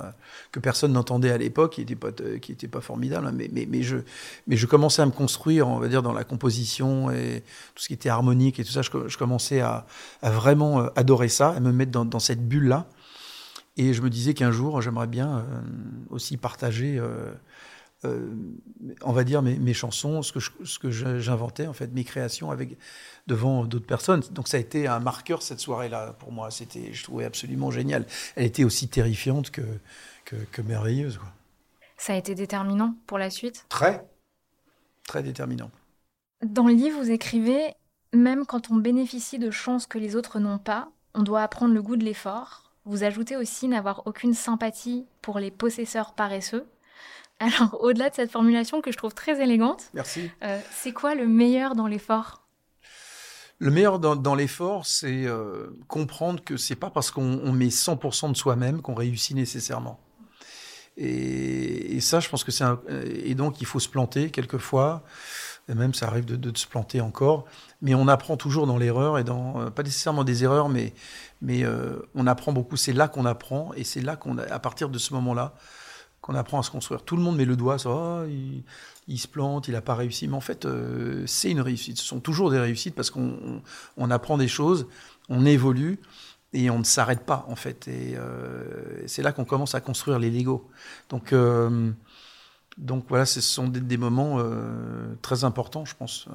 que 0.50 0.58
personne 0.58 0.92
n'entendait 0.92 1.30
à 1.30 1.36
l'époque, 1.36 1.74
qui 1.74 1.80
n'étaient 1.80 1.96
pas, 1.96 2.12
qui 2.40 2.54
pas 2.68 2.80
formidables, 2.80 3.26
hein, 3.26 3.32
mais, 3.34 3.50
mais, 3.52 3.66
mais, 3.68 3.82
je, 3.82 3.98
mais 4.46 4.56
je 4.56 4.64
commençais 4.64 5.02
à 5.02 5.06
me 5.06 5.10
construire, 5.10 5.68
on 5.68 5.78
va 5.78 5.88
dire, 5.88 6.02
dans 6.02 6.14
la 6.14 6.24
composition 6.24 7.10
et 7.10 7.42
tout 7.74 7.82
ce 7.82 7.88
qui 7.88 7.94
était 7.94 8.08
harmonique 8.08 8.58
et 8.60 8.64
tout 8.64 8.72
ça. 8.72 8.80
Je, 8.80 9.18
commençais 9.18 9.60
à, 9.60 9.84
vraiment 10.22 10.88
adorer 10.96 11.28
ça, 11.28 11.50
à 11.50 11.60
me 11.60 11.72
mettre 11.72 11.90
dans 11.90 12.20
cette 12.20 12.48
bulle-là. 12.48 12.88
Et 13.76 13.92
je 13.92 14.02
me 14.02 14.10
disais 14.10 14.34
qu'un 14.34 14.50
jour, 14.50 14.80
j'aimerais 14.82 15.06
bien 15.06 15.38
euh, 15.38 15.60
aussi 16.10 16.36
partager. 16.36 16.98
Euh, 16.98 17.32
euh, 18.04 18.34
on 19.02 19.12
va 19.12 19.24
dire 19.24 19.42
mes, 19.42 19.58
mes, 19.58 19.74
chansons, 19.74 20.22
ce 20.22 20.32
que 20.32 20.40
je, 20.40 20.50
ce 20.64 20.78
que 20.78 20.90
j'inventais 20.90 21.66
en 21.66 21.74
fait, 21.74 21.88
mes 21.88 22.04
créations 22.04 22.50
avec 22.50 22.78
devant 23.26 23.64
d'autres 23.64 23.86
personnes. 23.86 24.22
Donc 24.30 24.48
ça 24.48 24.56
a 24.56 24.60
été 24.60 24.86
un 24.86 25.00
marqueur 25.00 25.42
cette 25.42 25.60
soirée-là 25.60 26.14
pour 26.18 26.32
moi. 26.32 26.50
C'était, 26.50 26.92
je 26.92 27.04
trouvais 27.04 27.26
absolument 27.26 27.70
génial. 27.70 28.06
Elle 28.36 28.46
était 28.46 28.64
aussi 28.64 28.88
terrifiante 28.88 29.50
que 29.50 29.62
que, 30.24 30.36
que 30.36 30.62
merveilleuse. 30.62 31.18
Quoi. 31.18 31.28
Ça 31.96 32.14
a 32.14 32.16
été 32.16 32.34
déterminant 32.34 32.94
pour 33.06 33.18
la 33.18 33.30
suite? 33.30 33.66
Très, 33.68 34.08
très 35.06 35.22
déterminant. 35.22 35.70
Dans 36.42 36.66
le 36.66 36.72
livre, 36.72 37.00
vous 37.00 37.10
écrivez 37.10 37.74
même 38.12 38.46
quand 38.46 38.70
on 38.70 38.76
bénéficie 38.76 39.38
de 39.38 39.50
chances 39.50 39.86
que 39.86 39.98
les 39.98 40.16
autres 40.16 40.40
n'ont 40.40 40.58
pas, 40.58 40.90
on 41.14 41.22
doit 41.22 41.42
apprendre 41.42 41.74
le 41.74 41.82
goût 41.82 41.96
de 41.96 42.04
l'effort. 42.04 42.69
Vous 42.84 43.04
ajoutez 43.04 43.36
aussi 43.36 43.68
n'avoir 43.68 44.02
aucune 44.06 44.34
sympathie 44.34 45.06
pour 45.22 45.38
les 45.38 45.50
possesseurs 45.50 46.14
paresseux 46.14 46.66
Alors, 47.40 47.78
au-delà 47.80 48.10
de 48.10 48.14
cette 48.14 48.30
formulation 48.30 48.82
que 48.82 48.92
je 48.92 48.98
trouve 48.98 49.14
très 49.14 49.42
élégante, 49.42 49.84
Merci. 49.94 50.30
euh, 50.42 50.60
c'est 50.72 50.92
quoi 50.92 51.14
le 51.14 51.26
meilleur 51.26 51.74
dans 51.74 51.86
l'effort? 51.86 52.42
Le 53.58 53.70
meilleur 53.70 53.98
dans, 53.98 54.16
dans 54.16 54.34
l'effort, 54.34 54.86
c'est 54.86 55.24
euh, 55.26 55.68
comprendre 55.88 56.42
que 56.44 56.56
c'est 56.56 56.76
pas 56.76 56.90
parce 56.90 57.10
qu'on 57.10 57.40
on 57.42 57.52
met 57.52 57.68
100% 57.68 58.32
de 58.32 58.36
soi-même 58.36 58.82
qu'on 58.82 58.94
réussit 58.94 59.36
nécessairement. 59.36 60.00
Et, 60.96 61.96
et 61.96 62.00
ça, 62.00 62.20
je 62.20 62.28
pense 62.28 62.44
que 62.44 62.50
c'est 62.50 62.64
un, 62.64 62.80
et 62.88 63.34
donc 63.34 63.60
il 63.60 63.66
faut 63.66 63.80
se 63.80 63.88
planter 63.88 64.30
quelquefois. 64.30 65.02
Et 65.68 65.74
même 65.74 65.94
ça 65.94 66.06
arrive 66.06 66.24
de, 66.24 66.36
de, 66.36 66.56
se 66.56 66.66
planter 66.66 67.00
encore, 67.00 67.44
mais 67.80 67.94
on 67.94 68.08
apprend 68.08 68.36
toujours 68.36 68.66
dans 68.66 68.76
l'erreur 68.76 69.18
et 69.18 69.24
dans 69.24 69.60
euh, 69.60 69.70
pas 69.70 69.82
nécessairement 69.82 70.24
des 70.24 70.42
erreurs, 70.42 70.68
mais 70.68 70.92
mais 71.42 71.64
euh, 71.64 72.00
on 72.14 72.26
apprend 72.26 72.52
beaucoup. 72.52 72.76
C'est 72.76 72.92
là 72.92 73.08
qu'on 73.08 73.24
apprend 73.24 73.72
et 73.74 73.84
c'est 73.84 74.00
là 74.00 74.16
qu'on 74.16 74.38
à 74.38 74.58
partir 74.58 74.88
de 74.88 74.98
ce 74.98 75.14
moment-là 75.14 75.54
qu'on 76.20 76.34
apprend 76.34 76.58
à 76.58 76.62
se 76.62 76.70
construire. 76.70 77.02
Tout 77.02 77.16
le 77.16 77.22
monde 77.22 77.36
met 77.36 77.44
le 77.44 77.56
doigt 77.56 77.78
sur 77.78 77.92
oh, 77.92 78.24
il, 79.08 79.18
se 79.18 79.28
plante, 79.28 79.68
il 79.68 79.72
n'a 79.72 79.80
pas 79.80 79.94
réussi, 79.94 80.28
mais 80.28 80.36
en 80.36 80.40
fait 80.40 80.64
euh, 80.64 81.24
c'est 81.26 81.50
une 81.50 81.60
réussite. 81.60 81.98
Ce 81.98 82.04
sont 82.04 82.20
toujours 82.20 82.50
des 82.50 82.58
réussites 82.58 82.94
parce 82.94 83.10
qu'on 83.10 83.62
on, 83.96 84.10
apprend 84.10 84.38
des 84.38 84.48
choses, 84.48 84.86
on 85.28 85.46
évolue 85.46 86.00
et 86.52 86.68
on 86.68 86.80
ne 86.80 86.84
s'arrête 86.84 87.24
pas 87.24 87.46
en 87.48 87.56
fait. 87.56 87.86
Et 87.86 88.16
c'est 89.06 89.22
là 89.22 89.32
qu'on 89.32 89.44
commence 89.44 89.74
à 89.74 89.80
construire 89.80 90.18
les 90.18 90.30
Lego. 90.30 90.68
Donc 91.08 91.32
donc 92.80 93.04
voilà, 93.08 93.26
ce 93.26 93.40
sont 93.40 93.68
des, 93.68 93.80
des 93.80 93.96
moments 93.98 94.36
euh, 94.38 95.14
très 95.22 95.44
importants, 95.44 95.84
je 95.84 95.94
pense. 95.94 96.26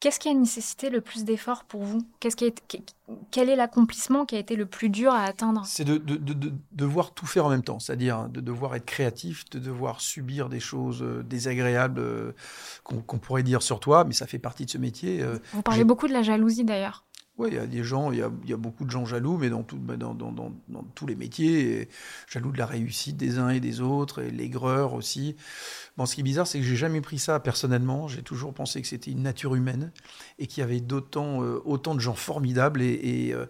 Qu'est-ce 0.00 0.18
qui 0.18 0.28
a 0.28 0.34
nécessité 0.34 0.88
le 0.90 1.00
plus 1.00 1.24
d'efforts 1.24 1.64
pour 1.64 1.82
vous? 1.84 2.00
Qu'est-ce 2.20 2.36
qui 2.36 2.44
a 2.44 2.48
été- 2.48 2.62
qu- 2.66 2.82
Quel 3.30 3.48
est 3.50 3.56
l'accomplissement 3.56 4.24
qui 4.24 4.34
a 4.36 4.38
été 4.38 4.56
le 4.56 4.64
plus 4.66 4.88
dur 4.88 5.12
à 5.12 5.24
atteindre? 5.24 5.62
C'est 5.66 5.84
de, 5.84 5.98
de, 5.98 6.16
de, 6.16 6.32
de 6.32 6.52
devoir 6.72 7.12
tout 7.12 7.26
faire 7.26 7.44
en 7.46 7.50
même 7.50 7.62
temps, 7.62 7.78
c'est-à-dire 7.78 8.28
de 8.28 8.40
devoir 8.40 8.74
être 8.76 8.86
créatif, 8.86 9.44
de 9.50 9.58
devoir 9.58 10.00
subir 10.00 10.48
des 10.48 10.60
choses 10.60 11.02
euh, 11.02 11.22
désagréables 11.22 12.00
euh, 12.00 12.32
qu'on 12.82 13.18
pourrait 13.18 13.42
dire 13.42 13.62
sur 13.62 13.78
toi, 13.78 14.04
mais 14.04 14.14
ça 14.14 14.26
fait 14.26 14.38
partie 14.38 14.64
de 14.64 14.70
ce 14.70 14.78
métier. 14.78 15.22
euh. 15.22 15.38
Vous 15.52 15.62
parlez 15.62 15.84
beaucoup 15.84 16.08
de 16.08 16.12
la 16.12 16.22
jalousie 16.22 16.64
d'ailleurs. 16.64 17.04
Il 17.48 17.54
y 17.54 17.58
a 17.58 17.66
des 17.66 17.82
gens, 17.82 18.12
il 18.12 18.18
y 18.18 18.22
a, 18.22 18.56
beaucoup 18.56 18.84
de 18.84 18.90
gens 18.90 19.04
jaloux, 19.04 19.38
mais 19.38 19.50
dans, 19.50 19.62
tous 19.62 21.06
les 21.06 21.16
métiers, 21.16 21.88
jaloux 22.28 22.52
de 22.52 22.58
la 22.58 22.66
réussite 22.66 23.16
des 23.16 23.38
uns 23.38 23.50
et 23.50 23.60
des 23.60 23.80
autres, 23.80 24.22
et 24.22 24.30
l'aigreur 24.30 24.94
aussi. 24.94 25.36
Bon, 25.96 26.06
ce 26.06 26.14
qui 26.14 26.20
est 26.20 26.24
bizarre, 26.24 26.46
c'est 26.46 26.58
que 26.58 26.64
j'ai 26.64 26.76
jamais 26.76 27.00
pris 27.00 27.18
ça 27.18 27.40
personnellement. 27.40 28.08
J'ai 28.08 28.22
toujours 28.22 28.54
pensé 28.54 28.80
que 28.82 28.88
c'était 28.88 29.10
une 29.10 29.22
nature 29.22 29.54
humaine 29.54 29.92
et 30.38 30.46
qu'il 30.46 30.60
y 30.60 30.64
avait 30.64 30.80
d'autant, 30.80 31.42
euh, 31.42 31.60
autant 31.64 31.94
de 31.94 32.00
gens 32.00 32.14
formidables 32.14 32.82
et, 32.82 33.32
euh, 33.32 33.46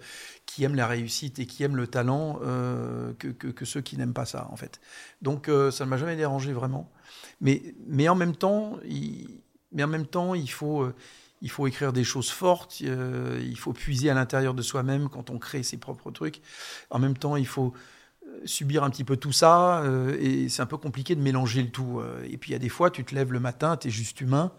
qui 0.47 0.65
aiment 0.65 0.75
la 0.75 0.87
réussite 0.87 1.39
et 1.39 1.47
qui 1.47 1.63
aiment 1.63 1.77
le 1.77 1.87
talent 1.87 2.41
euh, 2.43 3.13
que, 3.15 3.65
ceux 3.65 3.81
qui 3.81 3.97
n'aiment 3.97 4.15
pas 4.15 4.27
ça, 4.27 4.49
en 4.51 4.57
fait. 4.57 4.81
Donc, 5.23 5.47
ça 5.47 5.85
ne 5.85 5.91
m'a 5.91 5.97
jamais 5.97 6.17
dérangé 6.17 6.53
vraiment. 6.53 6.91
Mais, 7.41 7.63
mais 7.87 8.09
en 8.09 8.15
même 8.15 8.35
temps, 8.35 8.79
mais 9.73 9.83
en 9.83 9.89
même 9.89 10.07
temps, 10.07 10.35
il 10.35 10.51
faut. 10.51 10.91
Il 11.43 11.51
faut 11.51 11.67
écrire 11.67 11.93
des 11.93 12.05
choses 12.05 12.31
fortes, 12.31 12.79
euh, 12.83 13.41
il 13.43 13.59
faut 13.59 13.73
puiser 13.73 14.11
à 14.11 14.15
l'intérieur 14.15 14.55
de 14.55 14.63
soi-même 14.63 15.09
quand 15.09 15.31
on 15.31 15.39
crée 15.39 15.63
ses 15.63 15.79
propres 15.79 16.11
trucs. 16.11 16.43
En 16.91 16.99
même 16.99 17.17
temps, 17.17 17.37
il 17.37 17.47
faut 17.47 17.73
euh, 18.27 18.41
subir 18.45 18.85
un 18.85 18.91
petit 18.91 19.05
peu 19.05 19.17
tout 19.17 19.33
ça, 19.33 19.81
euh, 19.83 20.17
et 20.21 20.49
c'est 20.49 20.63
un 20.63 20.67
peu 20.67 20.77
compliqué 20.77 21.15
de 21.15 21.21
mélanger 21.23 21.63
le 21.63 21.71
tout. 21.71 22.03
Et 22.25 22.37
puis 22.37 22.51
il 22.51 22.53
y 22.53 22.57
a 22.57 22.59
des 22.59 22.69
fois, 22.69 22.91
tu 22.91 23.05
te 23.05 23.15
lèves 23.15 23.33
le 23.33 23.41
matin, 23.41 23.77
tu 23.77 23.89
es 23.89 23.91
juste 23.91 24.21
humain, 24.21 24.53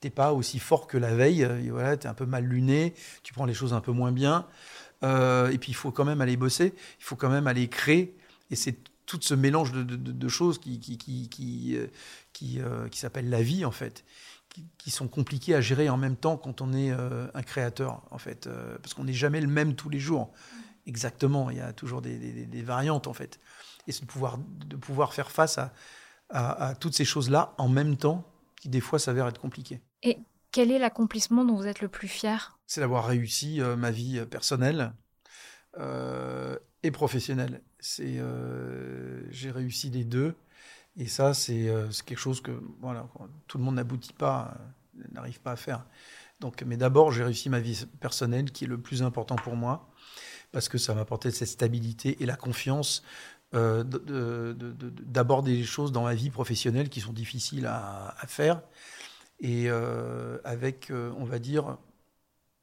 t'es 0.00 0.10
pas 0.10 0.32
aussi 0.32 0.58
fort 0.58 0.86
que 0.86 0.98
la 0.98 1.14
veille, 1.14 1.46
voilà, 1.70 1.96
tu 1.96 2.06
es 2.06 2.10
un 2.10 2.14
peu 2.14 2.26
mal 2.26 2.44
luné, 2.44 2.94
tu 3.22 3.32
prends 3.32 3.46
les 3.46 3.54
choses 3.54 3.72
un 3.72 3.80
peu 3.80 3.92
moins 3.92 4.12
bien. 4.12 4.46
Et 5.02 5.58
puis 5.58 5.72
il 5.72 5.74
faut 5.74 5.90
quand 5.92 6.04
même 6.04 6.20
aller 6.20 6.36
bosser, 6.36 6.74
il 6.98 7.04
faut 7.04 7.16
quand 7.16 7.30
même 7.30 7.46
aller 7.46 7.68
créer, 7.68 8.14
et 8.50 8.56
c'est 8.56 8.76
tout 9.06 9.18
ce 9.22 9.34
mélange 9.34 9.72
de, 9.72 9.82
de- 9.82 9.96
de- 9.96 10.28
choses 10.28 10.58
qui, 10.58 10.78
qui, 10.78 10.98
qui, 10.98 11.28
qui, 11.28 12.60
qui 12.90 12.98
s'appelle 12.98 13.30
la 13.30 13.42
vie, 13.42 13.64
en 13.64 13.70
fait 13.70 14.04
qui, 14.78 14.90
sont 14.90 15.08
compliqués 15.08 15.54
à 15.54 15.60
gérer 15.60 15.88
en 15.88 15.96
même 15.96 16.16
temps 16.16 16.36
quand 16.36 16.60
on 16.60 16.72
est 16.72 16.90
euh, 16.90 17.28
un 17.34 17.42
créateur, 17.42 18.02
en 18.10 18.18
fait, 18.18 18.46
euh, 18.46 18.76
parce 18.78 18.94
qu'on 18.94 19.04
n'est 19.04 19.12
jamais 19.12 19.40
le 19.40 19.46
même 19.46 19.74
tous 19.74 19.88
les 19.88 20.00
jours. 20.00 20.32
Exactement, 20.86 21.50
il 21.50 21.58
y 21.58 21.60
a 21.60 21.72
toujours 21.72 22.02
des, 22.02 22.18
des- 22.18 22.46
des 22.46 22.62
variantes, 22.62 23.06
en 23.06 23.12
fait. 23.12 23.38
Et 23.86 23.92
c'est 23.92 24.02
de 24.02 24.06
pouvoir, 24.06 24.38
de 24.38 24.76
pouvoir 24.76 25.14
faire 25.14 25.30
face 25.30 25.58
à, 25.58 25.72
à- 26.30 26.68
à 26.68 26.74
toutes 26.74 26.94
ces 26.94 27.04
choses-là 27.04 27.54
en 27.58 27.68
même 27.68 27.96
temps, 27.96 28.24
qui 28.60 28.68
des 28.68 28.80
fois 28.80 28.98
s'avèrent 28.98 29.28
être 29.28 29.40
compliquées. 29.40 29.80
Et 30.02 30.18
quel 30.50 30.70
est 30.70 30.78
l'accomplissement 30.78 31.44
dont 31.44 31.54
vous 31.54 31.66
êtes 31.66 31.80
le 31.80 31.88
plus 31.88 32.08
fier? 32.08 32.58
C'est 32.66 32.80
d'avoir 32.80 33.06
réussi 33.06 33.60
euh, 33.60 33.76
ma 33.76 33.90
vie 33.90 34.24
personnelle 34.26 34.92
et 36.82 36.90
professionnelle. 36.90 37.62
C'est, 37.78 38.20
j'ai 39.30 39.50
réussi 39.52 39.88
les 39.90 40.04
deux. 40.04 40.34
Et 40.96 41.06
ça, 41.06 41.34
c'est 41.34 41.68
euh, 41.68 41.90
c'est 41.90 42.04
quelque 42.04 42.18
chose 42.18 42.40
que 42.40 42.50
voilà, 42.80 43.08
tout 43.46 43.58
le 43.58 43.64
monde 43.64 43.76
n'aboutit 43.76 44.12
pas, 44.12 44.54
euh, 44.98 45.04
n'arrive 45.12 45.40
pas 45.40 45.52
à 45.52 45.56
faire. 45.56 45.86
Donc, 46.40 46.62
mais 46.66 46.76
d'abord, 46.76 47.12
j'ai 47.12 47.22
réussi 47.22 47.48
ma 47.48 47.60
vie 47.60 47.86
personnelle, 48.00 48.50
qui 48.50 48.64
est 48.64 48.68
le 48.68 48.78
plus 48.78 49.02
important 49.02 49.36
pour 49.36 49.56
moi, 49.56 49.88
parce 50.52 50.68
que 50.68 50.78
ça 50.78 50.94
m'a 50.94 51.02
apporté 51.02 51.30
cette 51.30 51.48
stabilité 51.48 52.22
et 52.22 52.26
la 52.26 52.36
confiance 52.36 53.02
euh, 53.54 53.82
de- 53.82 53.98
de- 53.98 54.56
de- 54.58 54.72
de- 54.72 54.90
d'aborder 55.02 55.56
les 55.56 55.64
choses 55.64 55.90
dans 55.92 56.04
ma 56.04 56.14
vie 56.14 56.30
professionnelle 56.30 56.88
qui 56.88 57.00
sont 57.00 57.12
difficiles 57.12 57.66
à, 57.66 58.14
faire, 58.26 58.62
et 59.40 59.68
avec, 60.44 60.92
on 60.92 61.24
va 61.24 61.38
dire, 61.38 61.78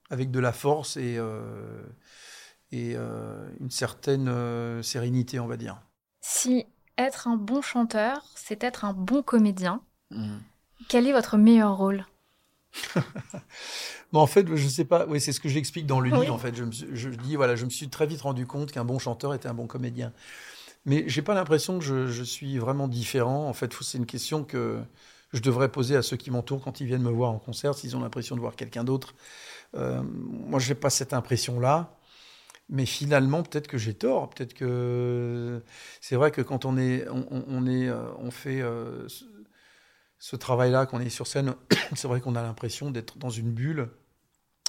avec 0.10 0.32
de 0.32 0.40
la 0.40 0.54
force 0.54 0.96
et, 0.96 1.20
et 2.72 2.96
une 2.96 3.70
certaine 3.70 4.82
sérénité, 4.84 5.40
on 5.40 5.48
va 5.48 5.58
dire. 5.58 5.82
Si 6.22 6.66
être 6.98 7.28
un 7.28 7.36
bon 7.38 7.62
chanteur, 7.62 8.24
c'est 8.36 8.64
être 8.64 8.86
un 8.86 8.94
bon 8.94 9.22
comédien, 9.24 9.82
quel 10.90 11.08
est 11.08 11.12
votre 11.14 11.38
meilleur 11.38 11.78
rôle 11.78 12.06
Bon, 14.14 14.22
en 14.22 14.28
fait, 14.28 14.48
je 14.56 14.68
sais 14.68 14.86
pas. 14.86 15.06
Oui, 15.08 15.20
c'est 15.20 15.32
ce 15.34 15.40
que 15.40 15.50
j'explique 15.50 15.86
dans 15.86 16.00
le 16.00 16.10
livre. 16.10 16.22
Oui. 16.22 16.30
En 16.30 16.38
fait, 16.38 16.56
je, 16.56 16.64
me 16.64 16.72
suis- 16.72 16.88
je 16.94 17.10
dis 17.10 17.36
voilà, 17.36 17.56
je 17.56 17.66
me 17.66 17.70
suis 17.70 17.90
très 17.90 18.06
vite 18.06 18.22
rendu 18.22 18.46
compte 18.46 18.72
qu'un 18.72 18.86
bon 18.86 19.00
chanteur 19.00 19.34
était 19.34 19.48
un 19.48 19.54
bon 19.54 19.68
comédien. 19.68 20.14
Mais 20.86 21.04
j'ai 21.08 21.22
pas 21.22 21.36
l'impression 21.36 21.80
que 21.80 21.86
je, 21.86 22.08
je 22.08 22.24
suis 22.24 22.58
vraiment 22.58 22.88
différent. 22.88 23.48
En 23.50 23.54
fait, 23.54 23.74
c'est 23.82 23.98
une 23.98 24.06
question 24.06 24.44
que 24.44 24.80
je 25.34 25.42
devrais 25.42 25.70
poser 25.70 25.96
à 25.98 26.02
ceux 26.02 26.18
qui 26.18 26.32
m'entourent 26.32 26.64
quand 26.64 26.80
ils 26.80 26.88
viennent 26.88 27.04
me 27.04 27.12
voir 27.12 27.32
en 27.32 27.40
concert, 27.40 27.76
s'ils 27.76 27.98
ont 27.98 28.02
l'impression 28.02 28.36
de 28.36 28.42
voir 28.42 28.56
quelqu'un 28.56 28.84
d'autre. 28.86 29.16
Euh, 29.76 30.02
moi, 30.04 30.60
j'ai 30.60 30.76
pas 30.76 30.90
cette 30.90 31.14
impression-là. 31.14 31.97
Mais 32.70 32.86
finalement, 32.86 33.44
peut-être 33.44 33.68
que 33.68 33.78
j'ai 33.78 33.94
tort. 33.94 34.30
Peut-être 34.30 34.54
que 34.54 35.64
c'est 36.02 36.16
vrai 36.18 36.32
que 36.32 36.42
quand 36.42 36.66
on 36.66 36.78
est, 36.78 37.08
on, 37.10 37.26
on- 37.32 37.46
on 37.48 37.66
est, 37.68 37.88
euh, 37.88 38.12
on 38.20 38.32
fait 38.32 38.62
euh, 38.62 39.08
ce, 39.08 39.24
ce 40.20 40.36
travail-là, 40.36 40.86
qu'on 40.86 41.00
est 41.00 41.10
sur 41.10 41.28
scène, 41.28 41.56
c'est 41.96 42.08
vrai 42.08 42.22
qu'on 42.22 42.36
a 42.36 42.44
l'impression 42.44 42.92
d'être 42.92 43.18
dans 43.18 43.30
une 43.30 43.52
bulle 43.52 43.90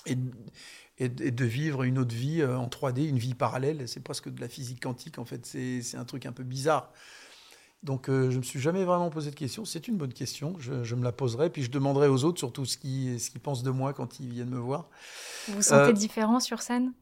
et, 0.06 0.14
de- 0.16 0.32
et 0.98 1.30
vivre 1.46 1.82
une 1.84 1.98
autre 1.98 2.14
vie 2.14 2.40
euh, 2.42 2.56
en 2.58 2.68
3D, 2.68 3.04
une 3.04 3.18
vie 3.18 3.34
parallèle. 3.34 3.88
C'est 3.88 4.00
presque 4.02 4.28
de 4.28 4.40
la 4.40 4.48
physique 4.48 4.82
quantique, 4.82 5.18
en 5.18 5.24
fait. 5.24 5.46
C'est 5.46 5.96
un 5.96 6.04
truc 6.04 6.26
un 6.26 6.32
peu 6.32 6.44
bizarre. 6.44 6.92
Donc, 7.84 8.10
euh, 8.10 8.30
je 8.30 8.38
me 8.38 8.42
suis 8.42 8.60
jamais 8.60 8.84
vraiment 8.84 9.10
posé 9.10 9.30
de 9.30 9.36
question. 9.36 9.64
C'est 9.64 9.88
une 9.88 9.96
bonne 9.98 10.12
question. 10.14 10.56
Je, 10.58 10.84
je 10.84 10.94
me 10.96 11.04
la 11.04 11.12
poserai. 11.12 11.50
Puis, 11.50 11.62
je 11.64 11.70
demanderai 11.70 12.08
aux 12.08 12.24
autres 12.24 12.38
surtout 12.38 12.64
ce 12.66 12.78
qu'ils 12.78 13.20
ce 13.20 13.30
pensent 13.38 13.62
de 13.62 13.70
moi 13.70 13.94
quand 13.94 14.20
ils 14.20 14.30
viennent 14.32 14.50
me 14.50 14.58
voir. 14.58 14.90
Vous 15.48 15.54
vous 15.54 15.62
sentez 15.62 15.92
Euh, 15.92 15.94
différent 15.94 16.38
sur 16.38 16.62
scène? 16.62 16.94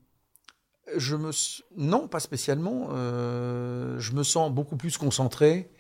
Je 0.97 1.16
me 1.16 1.31
non, 1.76 2.09
pas 2.09 2.21
spécialement. 2.21 2.88
Euh, 2.93 3.99
je 3.99 4.12
me 4.12 4.23
sens 4.23 4.52
beaucoup 4.52 4.76
plus 4.76 4.99
concentré 4.99 5.71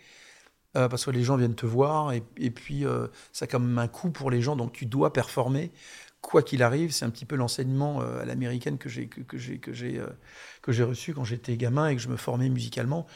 euh, 0.76 0.88
parce 0.88 1.06
que 1.06 1.10
les 1.10 1.22
gens 1.22 1.36
viennent 1.36 1.54
te 1.54 1.64
voir 1.64 2.12
et, 2.12 2.50
puis 2.50 2.84
euh, 2.84 3.06
ça 3.32 3.44
a 3.44 3.48
quand 3.48 3.60
même 3.60 3.78
un 3.78 3.88
coût 3.88 4.10
pour 4.10 4.30
les 4.30 4.42
gens, 4.42 4.56
donc 4.56 4.72
tu 4.72 4.84
dois 4.84 5.12
performer 5.12 5.72
quoi 6.20 6.42
qu'il 6.42 6.62
arrive. 6.62 6.92
C'est 6.92 7.06
un 7.06 7.10
petit 7.10 7.24
peu 7.24 7.36
l'enseignement 7.36 8.02
euh, 8.02 8.20
à 8.20 8.24
l'américaine 8.26 8.76
que 8.76 8.88
j'ai 8.90 9.06
que, 9.06 9.38
j'ai 9.38 9.58
que 9.58 9.72
j'ai 9.72 10.02
que 10.60 10.72
j'ai 10.72 10.82
reçu 10.82 11.14
quand 11.14 11.24
j'étais 11.24 11.56
gamin 11.56 11.88
et 11.88 11.96
que 11.96 12.02
je 12.02 12.08
me 12.08 12.16
formais 12.16 12.50
musicalement. 12.50 13.06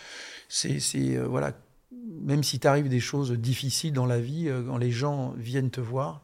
C'est 0.48 1.16
voilà, 1.18 1.52
même 1.92 2.42
si 2.42 2.60
t'arrive 2.60 2.88
des 2.88 3.00
choses 3.00 3.32
difficiles 3.32 3.92
dans 3.92 4.06
la 4.06 4.20
vie, 4.20 4.50
quand 4.66 4.78
les 4.78 4.90
gens 4.90 5.34
viennent 5.36 5.70
te 5.70 5.80
voir. 5.80 6.22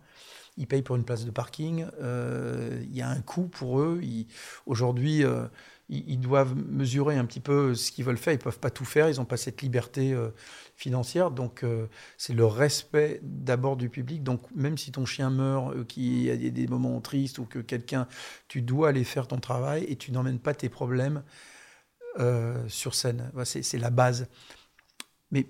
Ils 0.56 0.66
payent 0.66 0.82
pour 0.82 0.96
une 0.96 1.04
place 1.04 1.24
de 1.24 1.30
parking. 1.30 1.86
euh, 2.00 2.80
Il 2.82 2.96
y 2.96 3.02
a 3.02 3.08
un 3.08 3.20
coût 3.20 3.48
pour 3.48 3.80
eux. 3.80 4.00
Aujourd'hui, 4.64 5.22
euh, 5.22 5.46
ils, 5.88 6.18
doivent 6.18 6.54
mesurer 6.56 7.16
un 7.16 7.26
petit 7.26 7.40
peu 7.40 7.74
ce 7.74 7.92
qu'ils 7.92 8.04
veulent 8.04 8.16
faire. 8.16 8.32
Ils 8.32 8.38
peuvent 8.38 8.58
pas 8.58 8.70
tout 8.70 8.86
faire. 8.86 9.10
Ils 9.10 9.16
n'ont 9.16 9.26
pas 9.26 9.36
cette 9.36 9.60
liberté 9.60 10.14
euh, 10.14 10.30
financière. 10.74 11.30
Donc, 11.30 11.64
c'est 12.16 12.32
le 12.32 12.46
respect 12.46 13.20
d'abord 13.22 13.76
du 13.76 13.90
public. 13.90 14.22
Donc, 14.22 14.42
même 14.54 14.78
si 14.78 14.92
ton 14.92 15.04
chien 15.04 15.28
meurt, 15.28 15.86
qu'il 15.86 16.22
y 16.22 16.30
a 16.30 16.36
des, 16.36 16.66
moments 16.66 17.00
tristes 17.00 17.38
ou 17.38 17.44
que 17.44 17.58
quelqu'un, 17.58 18.08
tu 18.48 18.62
dois 18.62 18.88
aller 18.88 19.04
faire 19.04 19.28
ton 19.28 19.38
travail 19.38 19.84
et 19.84 19.96
tu 19.96 20.10
n'emmènes 20.10 20.38
pas 20.38 20.54
tes 20.54 20.68
problèmes 20.68 21.22
sur 22.68 22.94
scène. 22.94 23.30
C'est 23.44 23.78
la 23.78 23.90
base. 23.90 24.26
Mais 25.30 25.46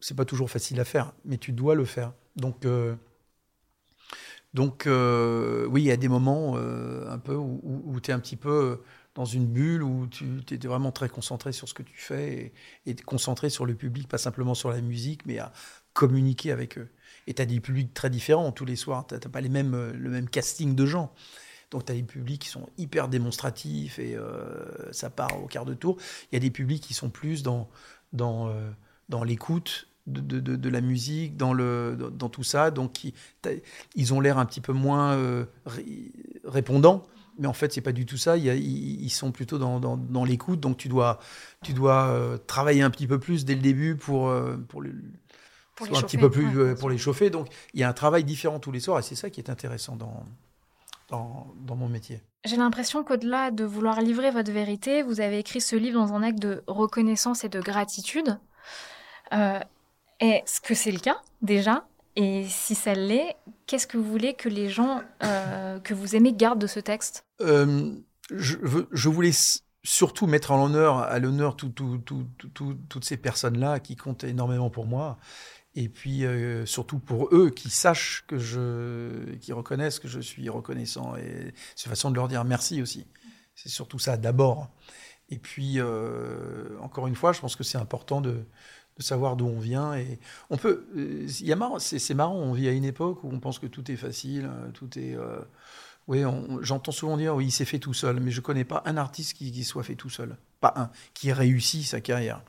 c'est 0.00 0.16
pas 0.16 0.24
toujours 0.24 0.50
facile 0.50 0.80
à 0.80 0.84
faire. 0.84 1.12
Mais 1.24 1.38
tu 1.38 1.52
dois 1.52 1.76
le 1.76 1.84
faire. 1.84 2.12
Donc 2.34 2.66
donc, 4.54 4.86
euh, 4.86 5.66
oui, 5.66 5.82
il 5.82 5.86
y 5.86 5.92
a 5.92 5.96
des 5.96 6.08
moments 6.08 6.54
euh, 6.56 7.08
un 7.08 7.18
peu 7.18 7.34
où, 7.34 8.00
tu 8.02 8.10
es 8.10 8.14
un 8.14 8.18
petit 8.18 8.36
peu 8.36 8.82
dans 9.14 9.24
une 9.24 9.46
bulle, 9.46 9.82
où 9.82 10.06
tu 10.08 10.42
es 10.50 10.66
vraiment 10.66 10.92
très 10.92 11.08
concentré 11.08 11.52
sur 11.52 11.68
ce 11.68 11.74
que 11.74 11.82
tu 11.82 11.96
fais 11.96 12.52
et, 12.86 12.96
concentré 12.96 13.50
sur 13.50 13.64
le 13.66 13.74
public, 13.74 14.08
pas 14.08 14.18
simplement 14.18 14.54
sur 14.54 14.70
la 14.70 14.80
musique, 14.80 15.24
mais 15.26 15.38
à 15.38 15.52
communiquer 15.92 16.52
avec 16.52 16.78
eux. 16.78 16.88
Et 17.26 17.34
tu 17.34 17.42
as 17.42 17.46
des 17.46 17.60
publics 17.60 17.92
très 17.94 18.10
différents 18.10 18.52
tous 18.52 18.64
les 18.64 18.76
soirs. 18.76 19.06
Tu 19.06 19.14
n'as 19.14 19.20
pas 19.20 19.40
les 19.40 19.48
mêmes, 19.48 19.74
euh, 19.74 19.92
le 19.92 20.10
même 20.10 20.28
casting 20.28 20.74
de 20.74 20.86
gens. 20.86 21.12
Donc 21.70 21.84
tu 21.84 21.92
as 21.92 21.94
des 21.94 22.02
publics 22.02 22.42
qui 22.42 22.48
sont 22.48 22.68
hyper 22.78 23.08
démonstratifs 23.08 23.98
et 23.98 24.16
euh, 24.16 24.92
ça 24.92 25.10
part 25.10 25.42
au 25.42 25.46
quart 25.46 25.64
de 25.64 25.74
tour. 25.74 25.96
Il 26.30 26.34
y 26.34 26.36
a 26.36 26.40
des 26.40 26.50
publics 26.50 26.82
qui 26.82 26.94
sont 26.94 27.10
plus 27.10 27.42
dans, 27.42 27.68
dans, 28.12 28.48
euh, 28.48 28.70
dans 29.08 29.22
l'écoute 29.22 29.89
de, 30.06 30.20
de, 30.20 30.56
de, 30.56 30.68
la 30.68 30.80
musique, 30.80 31.36
dans, 31.36 31.52
le, 31.52 31.96
dans, 32.12 32.28
tout 32.28 32.42
ça. 32.42 32.70
Donc 32.70 33.04
ils, 33.04 33.12
ils 33.94 34.14
ont 34.14 34.20
l'air 34.20 34.38
un 34.38 34.46
petit 34.46 34.60
peu 34.60 34.72
moins 34.72 35.46
répondants. 36.44 37.02
Mais 37.38 37.46
en 37.46 37.52
fait, 37.52 37.72
c'est 37.72 37.80
pas 37.80 37.92
du 37.92 38.06
tout 38.06 38.16
ça. 38.16 38.36
ils, 38.36 39.10
sont 39.10 39.32
plutôt 39.32 39.58
dans, 39.58 39.80
dans, 39.80 39.96
dans 39.96 40.24
l'écoute. 40.24 40.60
Donc 40.60 40.76
tu 40.76 40.88
dois, 40.88 41.20
tu 41.62 41.72
dois 41.72 42.38
travailler 42.46 42.82
un 42.82 42.90
petit 42.90 43.06
peu 43.06 43.18
plus 43.18 43.44
dès 43.44 43.54
le 43.54 43.62
début 43.62 43.96
pour, 43.96 44.32
pour 44.68 44.82
le, 44.82 44.92
pour 45.86 45.98
un 45.98 46.02
petit 46.02 46.18
peu 46.18 46.30
plus 46.30 46.58
euh, 46.58 46.74
pour 46.74 46.90
les 46.90 46.98
chauffer. 46.98 47.30
Donc 47.30 47.48
il 47.74 47.80
y 47.80 47.82
a 47.82 47.88
un 47.88 47.92
travail 47.92 48.24
différent 48.24 48.58
tous 48.58 48.72
les 48.72 48.80
soirs 48.80 48.98
et 48.98 49.02
c'est 49.02 49.14
ça 49.14 49.30
qui 49.30 49.40
est 49.40 49.50
intéressant 49.50 49.96
dans, 49.96 50.24
dans, 51.08 51.52
dans 51.60 51.76
mon 51.76 51.88
métier. 51.88 52.22
J'ai 52.44 52.56
l'impression 52.56 53.04
qu'au-delà 53.04 53.50
de 53.50 53.64
vouloir 53.64 54.00
livrer 54.00 54.30
votre 54.30 54.50
vérité, 54.50 55.02
vous 55.02 55.20
avez 55.20 55.38
écrit 55.38 55.60
ce 55.60 55.76
livre 55.76 56.00
dans 56.00 56.14
un 56.14 56.22
acte 56.22 56.38
de 56.38 56.62
reconnaissance 56.66 57.44
et 57.44 57.48
de 57.48 57.60
gratitude. 57.60 58.38
Euh, 59.32 59.60
Est-ce 60.20 60.60
que 60.60 60.74
c'est 60.74 60.92
le 60.92 60.98
cas 60.98 61.20
déjà? 61.42 61.86
Et 62.16 62.44
si 62.48 62.74
ça 62.74 62.94
l'est, 62.94 63.36
qu'est-ce 63.66 63.86
que 63.86 63.96
vous 63.96 64.04
voulez 64.10 64.34
que 64.34 64.48
les 64.48 64.68
gens 64.68 65.00
euh, 65.22 65.78
que 65.80 65.94
vous 65.94 66.16
aimez 66.16 66.32
gardent 66.32 66.60
de 66.60 66.66
ce 66.66 66.80
texte? 66.80 67.24
Euh, 67.40 67.94
je, 68.30 68.56
je 68.90 69.08
voulais 69.08 69.32
surtout 69.82 70.26
mettre 70.26 70.50
en 70.50 70.58
l'honneur, 70.58 70.98
à 70.98 71.18
l'honneur 71.18 71.56
tout, 71.56 71.70
tout, 71.70 71.98
tout, 72.04 72.26
toutes 72.88 73.04
ces 73.04 73.16
personnes-là 73.16 73.80
qui 73.80 73.96
comptent 73.96 74.24
énormément 74.24 74.68
pour 74.70 74.86
moi 74.86 75.18
et 75.76 75.88
puis 75.88 76.26
euh, 76.26 76.66
surtout 76.66 76.98
pour 76.98 77.34
eux 77.34 77.50
qui 77.50 77.70
sachent 77.70 78.24
que 78.26 78.38
je, 78.38 79.36
qui 79.36 79.52
reconnaissent 79.52 80.00
que 80.00 80.08
je 80.08 80.20
suis 80.20 80.48
reconnaissant 80.48 81.16
et 81.16 81.54
c'est 81.76 81.88
façon 81.88 82.10
de 82.10 82.16
leur 82.16 82.28
dire 82.28 82.44
merci 82.44 82.82
aussi. 82.82 83.06
C'est 83.54 83.68
surtout 83.68 83.98
ça 83.98 84.16
d'abord. 84.16 84.68
Et 85.30 85.38
puis 85.38 85.80
encore 86.80 87.06
une 87.06 87.14
fois, 87.14 87.32
je 87.32 87.40
pense 87.40 87.54
que 87.54 87.62
c'est 87.62 87.78
important 87.78 88.20
de, 88.20 88.44
savoir 89.02 89.36
d'où 89.36 89.46
on 89.46 89.58
vient 89.58 89.94
et 89.94 90.18
on 90.50 90.56
peut. 90.56 90.86
Euh, 90.96 91.26
il 91.40 91.56
marrant, 91.56 91.78
c'est 91.78 92.14
marrant. 92.14 92.36
On 92.36 92.52
vit 92.52 92.68
à 92.68 92.72
une 92.72 92.84
époque 92.84 93.24
où 93.24 93.30
on 93.32 93.40
pense 93.40 93.58
que 93.58 93.66
tout 93.66 93.90
est 93.90 93.96
facile, 93.96 94.48
tout 94.74 94.98
est. 94.98 95.16
oui, 96.08 96.22
j'entends 96.62 96.92
souvent 96.92 97.16
dire 97.16 97.34
oui, 97.34 97.46
il 97.46 97.50
s'est 97.50 97.64
fait 97.64 97.78
tout 97.78 97.94
seul, 97.94 98.20
mais 98.20 98.30
je 98.30 98.40
connais 98.40 98.64
pas 98.64 98.82
un 98.86 98.96
artiste 98.96 99.36
qui, 99.36 99.52
qui 99.52 99.64
soit 99.64 99.82
fait 99.82 99.96
tout 99.96 100.10
seul, 100.10 100.36
pas 100.60 100.72
un 100.76 100.90
qui 101.14 101.28
ait 101.28 101.34
réussi 101.34 101.82
sa 101.82 102.00
carrière. 102.00 102.42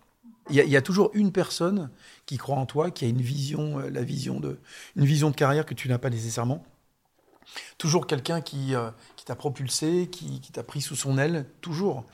Il 0.50 0.56
y, 0.56 0.76
a 0.76 0.82
toujours 0.82 1.12
une 1.14 1.32
personne 1.32 1.90
qui 2.26 2.38
croit 2.38 2.58
en 2.58 2.66
toi, 2.66 2.92
qui 2.92 3.06
a 3.06 3.08
une 3.08 3.22
vision, 3.22 3.80
euh, 3.80 3.90
la 3.90 4.04
vision 4.04 4.40
de, 4.40 4.60
une 4.96 5.06
vision 5.06 5.30
de 5.30 5.36
carrière 5.36 5.66
que 5.66 5.74
tu 5.74 5.88
n'as 5.88 6.00
pas 6.00 6.10
nécessairement. 6.10 6.66
Toujours 7.78 8.08
quelqu'un 8.08 8.42
qui, 8.42 8.76
euh, 8.76 8.90
qui 9.16 9.24
t'a 9.24 9.36
propulsé, 9.36 10.10
qui, 10.12 10.42
qui 10.42 10.52
t'a 10.52 10.64
pris 10.64 10.82
sous 10.82 10.96
son 10.96 11.18
aile, 11.18 11.46
toujours. 11.62 12.06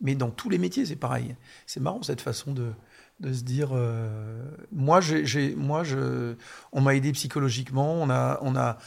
Mais 0.00 0.14
dans 0.14 0.30
tous 0.30 0.50
les 0.50 0.58
métiers, 0.58 0.84
c'est 0.84 0.96
pareil. 0.96 1.36
C'est 1.66 1.80
marrant 1.80 2.02
cette 2.02 2.20
façon 2.20 2.52
de, 2.52 2.72
de 3.20 3.32
se 3.32 3.42
dire. 3.42 3.70
Euh, 3.72 4.44
moi, 4.72 5.00
j'ai, 5.00 5.54
moi, 5.54 5.84
je, 5.84 6.34
on 6.72 6.80
m'a 6.80 6.94
aidé 6.94 7.12
psychologiquement. 7.12 7.94
On 7.94 8.10
a, 8.10 8.38
on 8.42 8.56
a, 8.56 8.78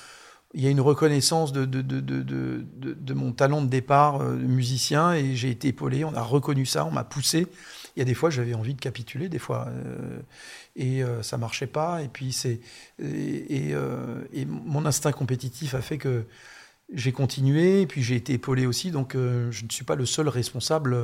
il 0.53 0.63
y 0.63 0.67
a 0.67 0.69
une 0.69 0.81
reconnaissance 0.81 1.51
de, 1.51 1.65
de, 1.65 1.81
de, 1.81 1.99
de, 2.01 2.65
de 2.93 3.13
mon 3.13 3.31
talent 3.33 3.61
de 3.61 3.67
départ 3.67 4.19
de 4.19 4.35
musicien 4.35 5.13
et 5.13 5.35
j'ai 5.35 5.49
été 5.49 5.69
épaulé. 5.69 6.03
On 6.03 6.13
a 6.13 6.21
reconnu 6.21 6.65
ça, 6.65 6.85
on 6.85 6.91
m'a 6.91 7.03
poussé. 7.03 7.47
Il 7.95 7.99
y 7.99 8.01
a 8.01 8.05
des 8.05 8.13
fois, 8.13 8.29
j'avais 8.29 8.53
envie 8.53 8.73
de 8.73 8.79
capituler, 8.79 9.29
des 9.29 9.39
fois, 9.39 9.67
euh, 9.67 10.19
et 10.75 11.03
euh, 11.03 11.21
ça 11.21 11.37
marchait 11.37 11.67
pas. 11.67 12.01
Et 12.01 12.07
puis 12.07 12.31
c'est 12.31 12.61
et, 12.97 13.73
euh, 13.73 14.23
et, 14.31 14.45
mon 14.45 14.85
instinct 14.85 15.11
compétitif 15.11 15.73
a 15.73 15.81
fait 15.81 15.97
que 15.97 16.25
j'ai 16.93 17.11
continué, 17.11 17.81
et 17.81 17.87
puis 17.87 18.01
j'ai 18.01 18.15
été 18.15 18.33
épaulé 18.33 18.65
aussi. 18.65 18.91
Donc 18.91 19.15
je 19.15 19.65
ne 19.65 19.69
suis 19.69 19.85
pas 19.85 19.95
le 19.95 20.05
seul 20.05 20.29
responsable. 20.29 20.95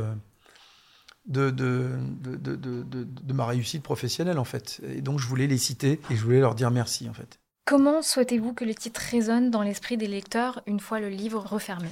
De 1.35 1.49
de, 1.49 1.89
de, 2.21 2.55
de, 2.55 3.03
de, 3.03 3.33
ma 3.33 3.45
réussite 3.45 3.83
professionnelle, 3.83 4.39
en 4.39 4.45
fait. 4.45 4.81
Et 4.95 5.01
donc, 5.01 5.19
je 5.19 5.27
voulais 5.27 5.47
les 5.47 5.57
citer 5.57 5.99
et 6.09 6.15
je 6.15 6.23
voulais 6.23 6.39
leur 6.39 6.55
dire 6.55 6.71
merci, 6.71 7.09
en 7.09 7.13
fait. 7.13 7.39
Comment 7.65 8.01
souhaitez-vous 8.01 8.53
que 8.53 8.63
le 8.63 8.75
titre 8.75 9.01
résonne 9.11 9.49
dans 9.49 9.63
l'esprit 9.63 9.97
des 9.97 10.07
lecteurs 10.07 10.61
une 10.67 10.79
fois 10.79 10.99
le 10.99 11.09
livre 11.09 11.39
refermé? 11.39 11.89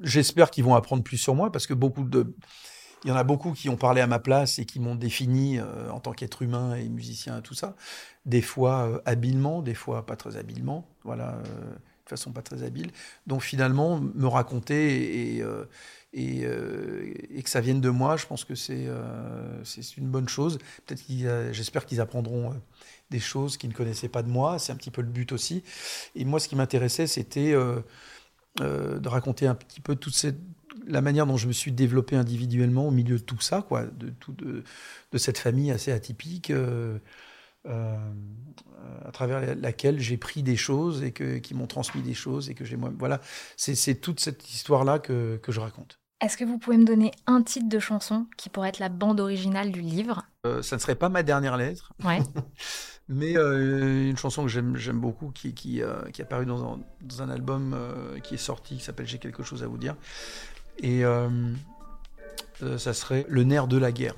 J'espère 0.00 0.50
qu'ils 0.50 0.64
vont 0.64 0.74
apprendre 0.74 1.02
plus 1.02 1.18
sur 1.18 1.34
moi 1.34 1.50
parce 1.50 1.66
que 1.66 1.74
beaucoup 1.74 2.04
de, 2.04 2.34
il 3.04 3.08
y 3.08 3.12
en 3.12 3.16
a 3.16 3.24
beaucoup 3.24 3.52
qui 3.52 3.68
ont 3.68 3.76
parlé 3.76 4.00
à 4.00 4.06
ma 4.06 4.18
place 4.18 4.58
et 4.58 4.64
qui 4.64 4.80
m'ont 4.80 4.94
défini 4.94 5.58
euh, 5.58 5.90
en 5.90 6.00
tant 6.00 6.12
qu'être 6.12 6.42
humain 6.42 6.74
et 6.74 6.88
musicien 6.88 7.40
tout 7.40 7.54
ça. 7.54 7.76
Des 8.26 8.42
fois 8.42 8.88
euh, 8.88 9.00
habilement, 9.04 9.62
des 9.62 9.74
fois 9.74 10.04
pas 10.04 10.16
très 10.16 10.36
habilement. 10.36 10.88
Voilà, 11.04 11.34
euh, 11.34 11.74
de 12.04 12.08
façon 12.08 12.32
pas 12.32 12.42
très 12.42 12.62
habile. 12.62 12.90
Donc 13.26 13.42
finalement, 13.42 14.00
me 14.00 14.26
raconter 14.26 15.36
et, 15.36 15.38
et, 15.38 15.44
et, 16.12 16.42
que 17.42 17.50
ça 17.50 17.60
vienne 17.60 17.80
de 17.80 17.90
moi, 17.90 18.16
je 18.16 18.26
pense 18.26 18.44
que 18.44 18.54
c'est 18.54 18.88
c'est 19.64 19.96
une 19.96 20.08
bonne 20.08 20.28
chose. 20.28 20.58
Peut-être 20.86 21.02
j'espère 21.52 21.86
qu'ils 21.86 22.00
apprendront 22.00 22.54
des 23.10 23.20
choses 23.20 23.56
qu'ils 23.56 23.70
ne 23.70 23.74
connaissaient 23.74 24.08
pas 24.08 24.22
de 24.22 24.28
moi. 24.28 24.58
C'est 24.58 24.72
un 24.72 24.76
petit 24.76 24.90
peu 24.90 25.02
le 25.02 25.08
but 25.08 25.32
aussi. 25.32 25.62
Et 26.14 26.24
moi, 26.24 26.40
ce 26.40 26.48
qui 26.48 26.56
m'intéressait, 26.56 27.06
c'était 27.06 27.52
de 28.58 29.08
raconter 29.08 29.46
un 29.46 29.54
petit 29.54 29.80
peu 29.80 29.96
toute 29.96 30.14
la 30.88 31.00
manière 31.00 31.26
dont 31.26 31.36
je 31.36 31.46
me 31.46 31.52
suis 31.52 31.72
développé 31.72 32.16
individuellement 32.16 32.88
au 32.88 32.90
milieu 32.90 33.18
de 33.18 33.22
tout 33.22 33.40
ça, 33.40 33.62
quoi, 33.62 33.84
de, 33.84 34.10
tout, 34.10 34.32
de, 34.32 34.64
cette 35.18 35.38
famille 35.38 35.70
assez 35.70 35.92
atypique, 35.92 36.50
euh, 36.50 36.54
euh, 36.58 36.98
à 37.68 39.12
travers 39.12 39.56
laquelle 39.56 40.00
j'ai 40.00 40.16
pris 40.16 40.42
des 40.42 40.56
choses 40.56 41.02
et 41.02 41.12
que, 41.12 41.38
qui 41.38 41.54
m'ont 41.54 41.66
transmis 41.66 42.02
des 42.02 42.14
choses 42.14 42.50
et 42.50 42.54
que 42.54 42.64
j'ai 42.64 42.76
moi. 42.76 42.90
Voilà, 42.98 43.20
c'est 43.56 44.00
toute 44.00 44.20
cette 44.20 44.50
histoire-là 44.52 44.98
que, 44.98 45.36
que, 45.42 45.52
je 45.52 45.60
raconte. 45.60 45.98
Est-ce 46.20 46.36
que 46.36 46.44
vous 46.44 46.58
pouvez 46.58 46.76
me 46.76 46.84
donner 46.84 47.12
un 47.26 47.42
titre 47.42 47.68
de 47.68 47.78
chanson 47.78 48.26
qui 48.36 48.48
pourrait 48.48 48.70
être 48.70 48.78
la 48.80 48.88
bande 48.88 49.20
originale 49.20 49.70
du 49.70 49.80
livre? 49.80 50.24
Euh, 50.46 50.62
Ça 50.62 50.76
ne 50.76 50.80
serait 50.80 50.96
pas 50.96 51.08
ma 51.08 51.22
dernière 51.22 51.56
lettre. 51.56 51.92
Ouais. 52.04 52.18
mais 53.08 53.34
une 53.34 54.16
chanson 54.16 54.44
que 54.44 54.48
j'aime 54.48 55.00
beaucoup, 55.00 55.30
qui, 55.30 55.54
qui, 55.54 55.82
qui 56.12 56.20
est 56.20 56.24
apparue 56.24 56.46
dans 56.46 56.74
un, 56.74 56.80
dans 57.02 57.22
un 57.22 57.30
album 57.30 57.76
qui 58.22 58.34
est 58.34 58.38
sorti, 58.38 58.78
qui 58.78 58.84
s'appelle 58.84 59.06
J'ai 59.06 59.18
quelque 59.18 59.42
chose 59.42 59.62
à 59.62 59.66
vous 59.66 59.78
dire, 59.78 59.96
et 60.80 61.04
euh, 61.04 61.28
euh, 62.62 62.78
ça 62.78 62.94
serait 62.94 63.26
le 63.28 63.44
nerf 63.44 63.66
de 63.66 63.76
la 63.76 63.92
guerre. 63.92 64.14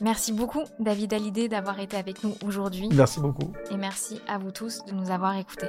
Merci 0.00 0.32
beaucoup, 0.32 0.62
David 0.78 1.12
Hallyday, 1.12 1.48
d'avoir 1.48 1.78
été 1.80 1.96
avec 1.96 2.24
nous 2.24 2.34
aujourd'hui. 2.44 2.88
Merci 2.92 3.20
beaucoup. 3.20 3.52
Et 3.70 3.76
merci 3.76 4.20
à 4.26 4.38
vous 4.38 4.50
tous 4.50 4.84
de 4.86 4.92
nous 4.92 5.10
avoir 5.10 5.36
écoutés. 5.36 5.68